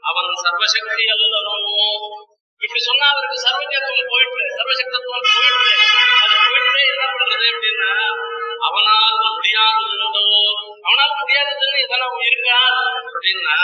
[0.10, 1.88] அவன் சர்வசக்தி அல்லவோ?
[2.62, 5.70] இப்படி சொன்னா அவருக்கு சர்வஜத்துவம் போயிட்டு சர்வசக்தத்துவம் போயிட்டு
[6.18, 7.92] அது போயிட்டு என்ன பண்றது அப்படின்னா
[8.68, 10.26] அவனால் முடியாததோ
[10.84, 12.60] அவனால் முடியாததுன்னு இதெல்லாம் இருக்கா
[13.04, 13.58] அப்படின்னா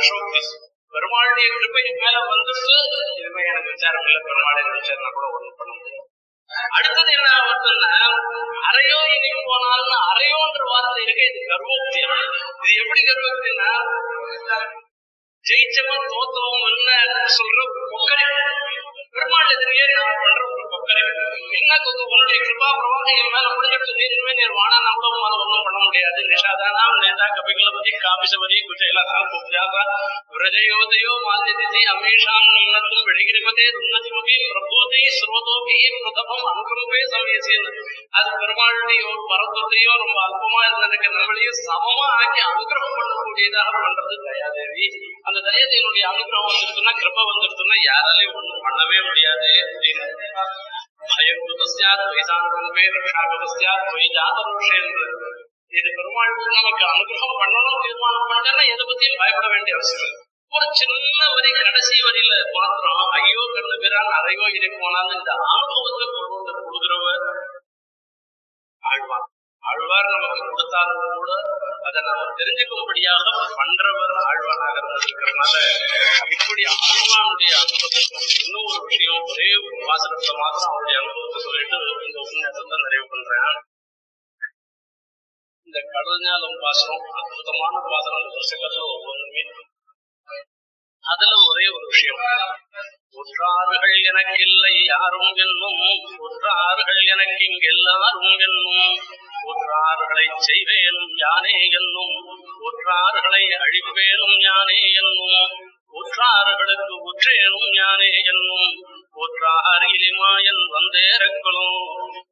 [0.00, 2.76] கண்ணபிரான்றது பெருமாளுடைய கிருப்பை மேல வந்துட்டு
[3.20, 4.20] இதுமே எனக்கு விசாரம் இல்லை.
[4.28, 6.06] பெருமாளை விசாரணை கூட ஒண்ணும் பண்ண முடியும்
[6.76, 7.90] அடுத்தது என்ன ஆகுதுன்னா
[8.68, 11.24] அறையோ இனி போனால்னு அறையோன்ற வார்த்தை இருக்கு.
[11.30, 13.70] இது கர்வோக்தி இது எப்படி கர்வோக்தின்னா
[15.44, 17.60] ஜெயிச்சவன் தோத்தவன் என்ன சொல்ற?
[17.68, 17.86] ஒரு
[19.14, 20.59] பெருமாள் எதிரியே நான் பண்ற ஒரு
[20.92, 21.02] கொக்கரை
[21.58, 25.78] என்ன கொக்கு உன்னுடைய கிருபா பிரவாகம் என் மேல முடிஞ்சிட்டு நீருமே நீர் வானா நம்மளும் மேல ஒண்ணும் பண்ண
[25.84, 26.20] முடியாது.
[26.30, 29.82] நிஷாதானாம் நேதா கபிகளபதி காபிசபதி குஜைலாசாம் குப்ஜாதா
[30.34, 37.72] விரஜயோதயோ மால்யதிதி அமீஷாம் நின்னத்தும் வெடிகிரிபதே உன்னதிமுகி பிரபோதை ஸ்ரோதோகி பிரதமம் அனுகிரமே சமயசின்னு
[38.18, 44.86] அது பெருமாளுடையோ ஒரு பரத்துவத்தையோ ரொம்ப அல்பமா இருந்ததுக்கு நம்மளையும் சமமா ஆக்கி அனுகிரகம் பண்ணக்கூடியதாக பண்றது தயாதேவி.
[45.28, 49.50] அந்த தயத்தினுடைய அனுகிரகம் வந்துருச்சுன்னா கிருப வந்துருச்சுன்னா யாராலையும் ஒண்ணும் பண்ணவே முடியாது.
[49.64, 50.06] அப்படின்னு
[51.14, 51.42] பயம்
[55.78, 60.18] இது பெருமாள் நமக்கு அனுகிரகம் பண்ணணும் தீர்மானம் பண்ணா எதை பத்தியும் பயப்பட வேண்டிய அவசியம் இல்லை.
[60.52, 66.34] ஒரு சின்ன வரி கடைசி வரியில மாத்திரம் ஐயோ கண்ணு பிறான் அறையோ இதை போனாலும் இந்த அனுபவத்தை கொண்டு
[66.36, 67.26] வந்து கொடுக்குறவர்
[68.82, 69.28] ஆழ்வார்.
[69.64, 71.32] ஆழ்வார் நமக்கு கொடுத்தாலும் கூட
[71.86, 73.24] அதை நம்ம தெரிஞ்சுக்கும்படியாக
[73.58, 75.54] பண்றவர் ஆழ்வாராக இருக்கிறதுனால
[76.34, 78.02] இப்படி ஆழ்வானுடைய அனுபவத்தை
[78.40, 83.58] இன்னும் ஒரு விஷயம் ஒரே ஒரு வாசனத்துல மாத்திரம் அவருடைய அனுபவத்தை சொல்லிட்டு இந்த உபன்யாசத்தை நிறைவு பண்றேன்.
[85.68, 89.42] இந்த கடல் ஞானம் வாசனம் அற்புதமான வாசனம் புஸ்தகத்துல ஒவ்வொன்றுமே.
[91.04, 92.22] அதுல ஒரே ஒரு விஷயம்.
[93.14, 95.80] உற்றார்கள் எனக்கில்லை யாரும் என்னும்
[96.24, 98.94] ஒற்றார்கள் எனக்கு இங்கெல்லாரும் என்னும்.
[99.44, 102.16] ஒற்றார்களை செய்வேனும் யானே என்னும்
[102.60, 105.52] ஒற்றார்களை அழிப்பேனும் யானே என்னும்
[105.94, 108.68] ஒற்றார்களுக்கு ஒற்றேனும் யானே என்னும்
[109.16, 111.78] ஒற்றார் இலிமாயன் வந்தேறக்களும்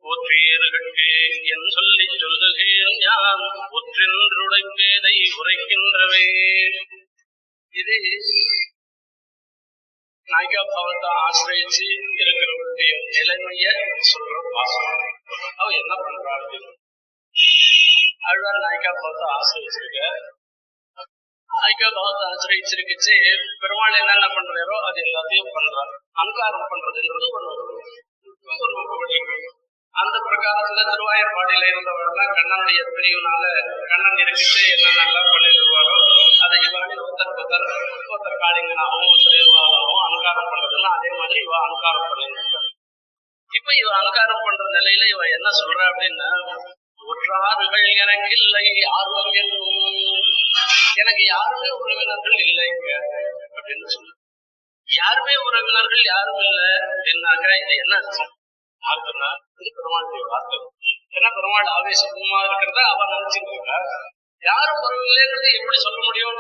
[0.04, 1.08] ஒற்றீர்களுக்கு
[1.46, 6.24] என் சொல்லி சொல்லுகிறேன் யான் ஒற்றென்றுடைப்பேதை உரைக்கின்றவே.
[7.74, 7.96] இது
[10.28, 11.86] நாய்கா பாவத்தை ஆசிரியச்சு
[12.18, 13.66] இருக்கிறவருடைய நிலைமைய
[14.10, 15.04] சொல்ற வாசனம்
[15.56, 16.58] அவ என்ன பண்றாரு
[18.28, 20.00] அழ்வார் நாய்கா பாவத்தை ஆசிரியச்சிருக்க
[21.50, 23.14] நாய்கா பகவத்தை ஆசிரியச்சிருக்கிச்சு
[23.62, 27.48] பெருமாள் என்னென்ன பண்றாரோ அது எல்லாத்தையும் பண்றாரு அங்காரம் பண்றதுன்றது ஒரு
[28.58, 28.74] ஒரு
[29.94, 33.44] அந்த பிரகாரத்துல திருவாயர்பாடியில இருந்தவர்கள் கண்ணனுடைய பிரிவுனால
[33.90, 35.96] கண்ணன் இருக்கிட்டு என்னென்னலாம் பண்ணிடுவாரோ
[36.44, 37.66] அதை இவர்கள் ஒருத்தர் ஒருத்தர்
[38.10, 42.60] ஒருத்தர் காளிங்கனாகவும் ஒருத்தர் இவாளாகவும் அலங்காரம் பண்றதுன்னா அதே மாதிரி இவ அலங்காரம் பண்ணிருக்க
[43.50, 46.28] இப்ப இவ அலங்காரம் பண்ற நிலையில இவ என்ன சொல்றா அப்படின்னா
[47.10, 49.82] ஒற்றாறுகள் எனக்கு இல்லை யாரும் என்றும்.
[51.02, 52.90] எனக்கு யாருமே உறவினர்கள் இல்லைங்க
[53.56, 54.12] அப்படின்னு சொல்லு.
[54.88, 58.32] யாருமே உறவினர்கள் யாரும் இல்லை அப்படின்னாக்கா இது என்ன அர்த்தம்?
[58.82, 59.30] ஆகுதுன்னா
[59.60, 60.58] இது பெருமாளுடைய வார்த்தை.
[61.16, 63.56] ஏன்னா பெருமாள் ஆவேசமா இருக்கிறத அவன் நினைச்சுட்டு
[64.42, 66.36] யாரும் வரவில்லைன்றது எப்படி சொல்ல முடியும்?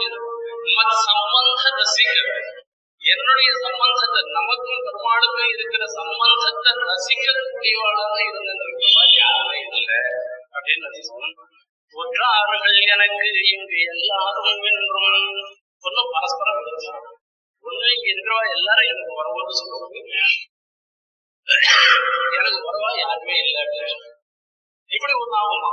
[0.76, 2.42] மத் சம்பந்த ரசிக்கிறது.
[3.02, 10.00] என்னுடைய சம்பந்தத்தை நமக்கும் பெருமாளுக்கும் இருக்கிற சம்பந்தத்தை ரசிக்கக்கூடியவாளாக இருந்திருக்கிறவா யாருமே இல்லை.
[10.58, 10.88] அப்படின்னு
[12.86, 15.08] எனக்கு இங்கு எல்லாரும் என்றும்
[15.84, 16.60] ஒன்னும் பரஸ்பரம்
[17.64, 19.96] ஒண்ணு இங்க இருக்கிறவா எல்லாரும் எனக்கு வரும்போது சொல்லுவாங்க
[22.38, 23.62] எனக்கு வரவா யாருமே இல்லை.
[24.90, 25.70] இப்படி ஒண்ணு ஆகுமா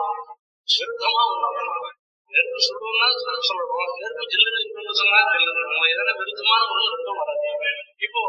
[0.67, 1.23] விருத்தமா
[2.32, 7.49] ஒண்ணு ஆகுமா சுடுவோம்னா சொல்ல சொல்றோம் நெருப்பு ஜில்லுன்னு சொன்னா ஜில்லுன்னு நம்ம எதனா விருத்தமான ஒண்ணு இருக்கும் வராது
[8.01, 8.21] இப்போ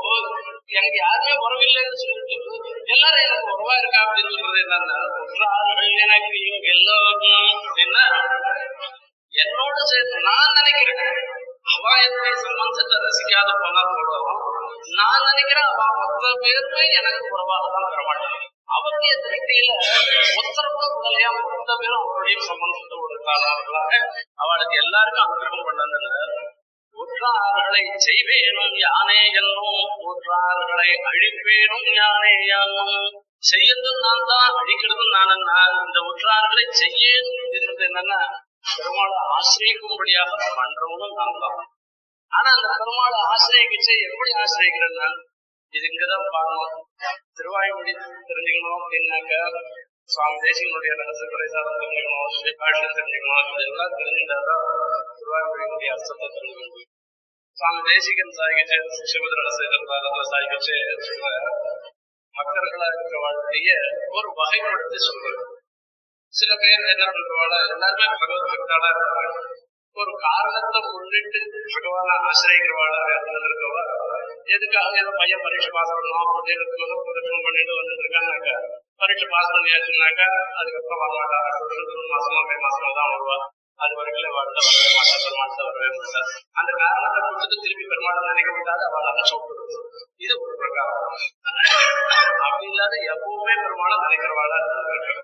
[0.77, 2.37] எனக்கு யாருமே உறவில்லைன்னு சொல்லிட்டு
[2.95, 4.99] எல்லாரும் எனக்கு உறவா இருக்கா அப்படின்னு சொல்றது என்னன்னா
[6.05, 7.13] எனக்கு இவங்க எல்லோரும்
[7.55, 8.05] அப்படின்னா
[9.35, 11.19] என்னோட சேர்ந்து நான் நினைக்கிறேன்
[11.73, 14.13] அவ என்னுடைய சம்பந்தத்தை ரசிக்காத போனால் கூட
[14.97, 18.37] நான் நினைக்கிறேன் அவ மொத்த பேருமே எனக்கு உறவாக தான் வர மாட்டேன்
[18.77, 19.71] அவருடைய திருப்தியில
[20.39, 23.93] ஒத்தரவு முதலையா மொத்த பேரும் அவருடைய சம்பந்தத்தை ஒரு காரணங்களாக
[24.43, 26.09] அவளுக்கு எல்லாருக்கும் அனுகிரகம் பண்ணதுல
[26.97, 32.95] ஒற்றார்களை செய்வேனும் யானே என்னும் ஒற்றார்களை அழிப்பேனும் யானே யானும்
[33.51, 35.33] செய்யறதும் நான் தான் அழிக்கிறதும் நான்
[35.83, 37.05] இந்த ஒற்றார்களை செய்ய
[37.49, 38.21] இருக்கிறது என்னன்னா
[38.71, 41.61] பெருமாளை ஆசிரியக்கும்படியாக பண்றவனும் நான் தான்.
[42.33, 45.09] ஆனா அந்த பெருமாளை ஆசிரியக்கிச்சு எப்படி ஆசிரியக்கிறேன்னா
[45.75, 46.75] இது இங்கதான் பார்க்கணும்
[47.39, 47.93] திருவாய்மொழி
[48.29, 49.35] தெரிஞ்சுக்கணும் அப்படின்னாக்க
[50.09, 53.49] சுவாமி தேசியனுடைய ரகசியங்களை சாதம் தெரிஞ்சுக்கணும் ஸ்ரீபாஷம் தெரிஞ்சுக்கணும்.
[53.57, 54.65] இதெல்லாம் தெரிஞ்சுட்டாதான்
[55.19, 56.93] திருவாய்மொழியினுடைய அர்த்தத்தை தெரிஞ்சுக்க முடியும்.
[57.57, 58.79] சுவாமி தேசிகன் சாகிச்சு
[59.11, 59.91] ஸ்ரீமத் ரகசியத்தில்
[60.33, 61.27] சாகிச்சு சொல்ற
[62.35, 63.71] மக்கர்களா இருக்க வாழ்க்கைய
[64.17, 65.45] ஒரு வகைப்படுத்தி சொல்றது
[66.35, 69.39] சில பேர் என்ன பண்றவாளா எல்லாருமே பகவத் பக்தாளா இருக்கிறாங்க
[69.97, 71.41] ஒரு காரணத்தை முன்னிட்டு
[71.75, 73.83] பகவான ஆசிரியக்கிறவாளா இருந்திருக்கவா
[74.55, 78.51] எதுக்காக ஏதோ பையன் பரீட்சை பாஸ் பண்ணணும் அப்படின்னு பிரதட்சணம் பண்ணிட்டு வந்துட்டு இருக்காங்க
[79.03, 80.29] பரீட்சை பாஸ் பண்ணியாச்சுனாக்கா
[80.59, 81.39] அதுக்கப்புறம் வரமாட்டா.
[81.95, 83.37] ஒரு மாசமா மே மாசமா தான் வருவா.
[83.79, 86.21] அது வரைக்கும் வாழ்ந்த வரவே மாட்டா பெருமாள் வரவே மாட்டா.
[86.61, 89.77] அந்த காரணத்தை கொடுத்துட்டு திருப்பி பெருமாள் நினைக்க விட்டாது அவள் அனுப்பிச்சு விட்டுருது
[90.25, 91.17] இது ஒரு பிரகாரம்.
[92.47, 95.23] அப்படி இல்லாத எப்பவுமே பெருமாளை நினைக்கிறவாளா இருந்திருக்காங்க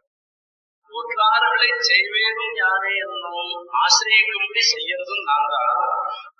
[0.93, 5.70] ஒற்றார்களை செய்வேனும் யானே என்னும் ஆசிரியக்கும்படி செய்யறதும் நான் தான்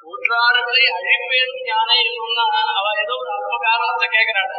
[0.07, 4.53] ஒற்றார்களை அழிப்பேனும் யானே என்னும்னா அவ ஏதோ ஒரு அற்ப காரணத்தை கேட்கிறாள்.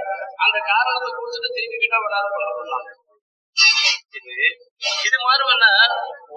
[0.45, 2.87] அந்த காரணத்தை கொடுத்துட்டு திருப்பி கிட்ட விடாது பண்ணலாம்
[4.17, 4.33] இது
[5.03, 5.67] இது மாதிரி என்ன?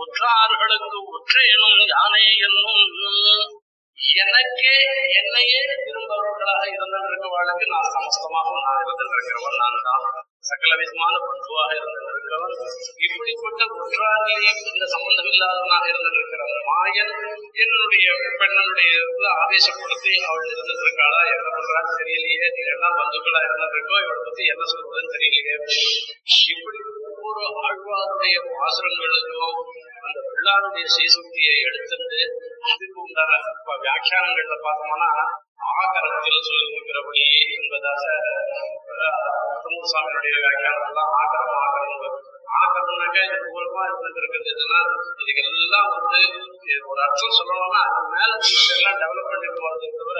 [0.01, 2.83] ஒற்றார்களுக்கு ஒற்றையனும் யானே என்னும்
[4.23, 4.75] எனக்கே
[5.21, 6.63] என்னையே விரும்பவர்களாக
[7.35, 10.05] வாழ்க்கை நான் சமஸ்தமாக நான் இருந்திருக்கிறவன் நான் தான்
[10.49, 12.55] சகல விதமான பண்புவாக இருந்திருக்கிறவன்.
[13.07, 14.37] இப்படிப்பட்ட ஒன்றாகவே
[14.73, 17.15] இந்த சம்பந்தம் இல்லாதவனாக இருந்திருக்கிறவன் மாயன்
[17.63, 18.07] என்னுடைய
[18.41, 22.47] பெண்ணனுடைய இதை ஆவேசப்படுத்தி அவள் இருந்திருக்காளா என்ன பண்றான்னு தெரியலையே.
[22.57, 25.57] நீங்க எல்லாம் பந்துக்களா இருந்திருக்கோ இவளை பத்தி என்ன சொல்றதுன்னு தெரியலையே.
[26.55, 26.79] இப்படி
[27.29, 29.57] ஒவ்வொரு ஆழ்வாருடைய பாசுரங்களுக்கும்
[30.01, 32.21] அந்த பிள்ளாருடைய சீசக்தியை எடுத்துட்டு
[32.67, 35.09] அதுக்கு உண்டான இப்ப வியாக்கியானங்கள்ல பார்த்தோம்னா
[35.73, 37.25] ஆகரத்தில் சொல்லியிருக்கிறபடி
[37.57, 38.05] என்பதாக
[39.85, 42.05] சுவாமியுடைய வியாக்கியானம் எல்லாம் ஆகரம் ஆகரம்
[42.59, 44.53] ஆகரம்னாக்கா இது மூலமா இருந்திருக்கிறது.
[44.55, 44.81] எதுன்னா
[45.23, 45.43] இதுக்கு
[45.97, 46.23] வந்து
[46.91, 48.33] ஒரு அர்த்தம் சொல்லணும்னா அது மேல
[48.77, 50.19] எல்லாம் டெவலப் பண்ணி போறது தவிர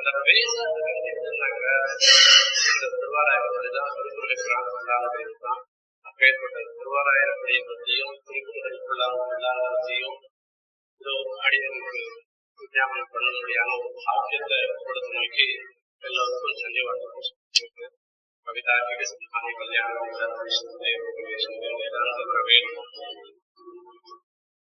[0.00, 1.64] இந்த பேச இருக்கிறது எதுனாக்க
[2.70, 3.70] இந்த திருவாராயத்தை
[4.16, 4.68] சொல்லியிருக்கிறாங்க
[5.46, 5.62] தான்
[6.20, 10.16] அப்பேற்பட்ட திருவாராயத்தை பற்றியும் திருக்குறளுக்குள்ளான எல்லாத்தையும்
[11.00, 11.12] இதோ
[11.42, 12.00] அடியனுக்கு
[12.58, 13.28] விஞ்ஞாபனம் பண்ண
[13.76, 15.46] ஒரு சாத்தியத்தை கொடுத்து நோக்கி
[16.02, 17.28] எல்லோருக்கும் சந்திவாட்டம்
[18.46, 20.10] கவிதா சிம்ஹானி கல்யாணம்
[21.76, 22.74] வேதாந்த பிரவேண்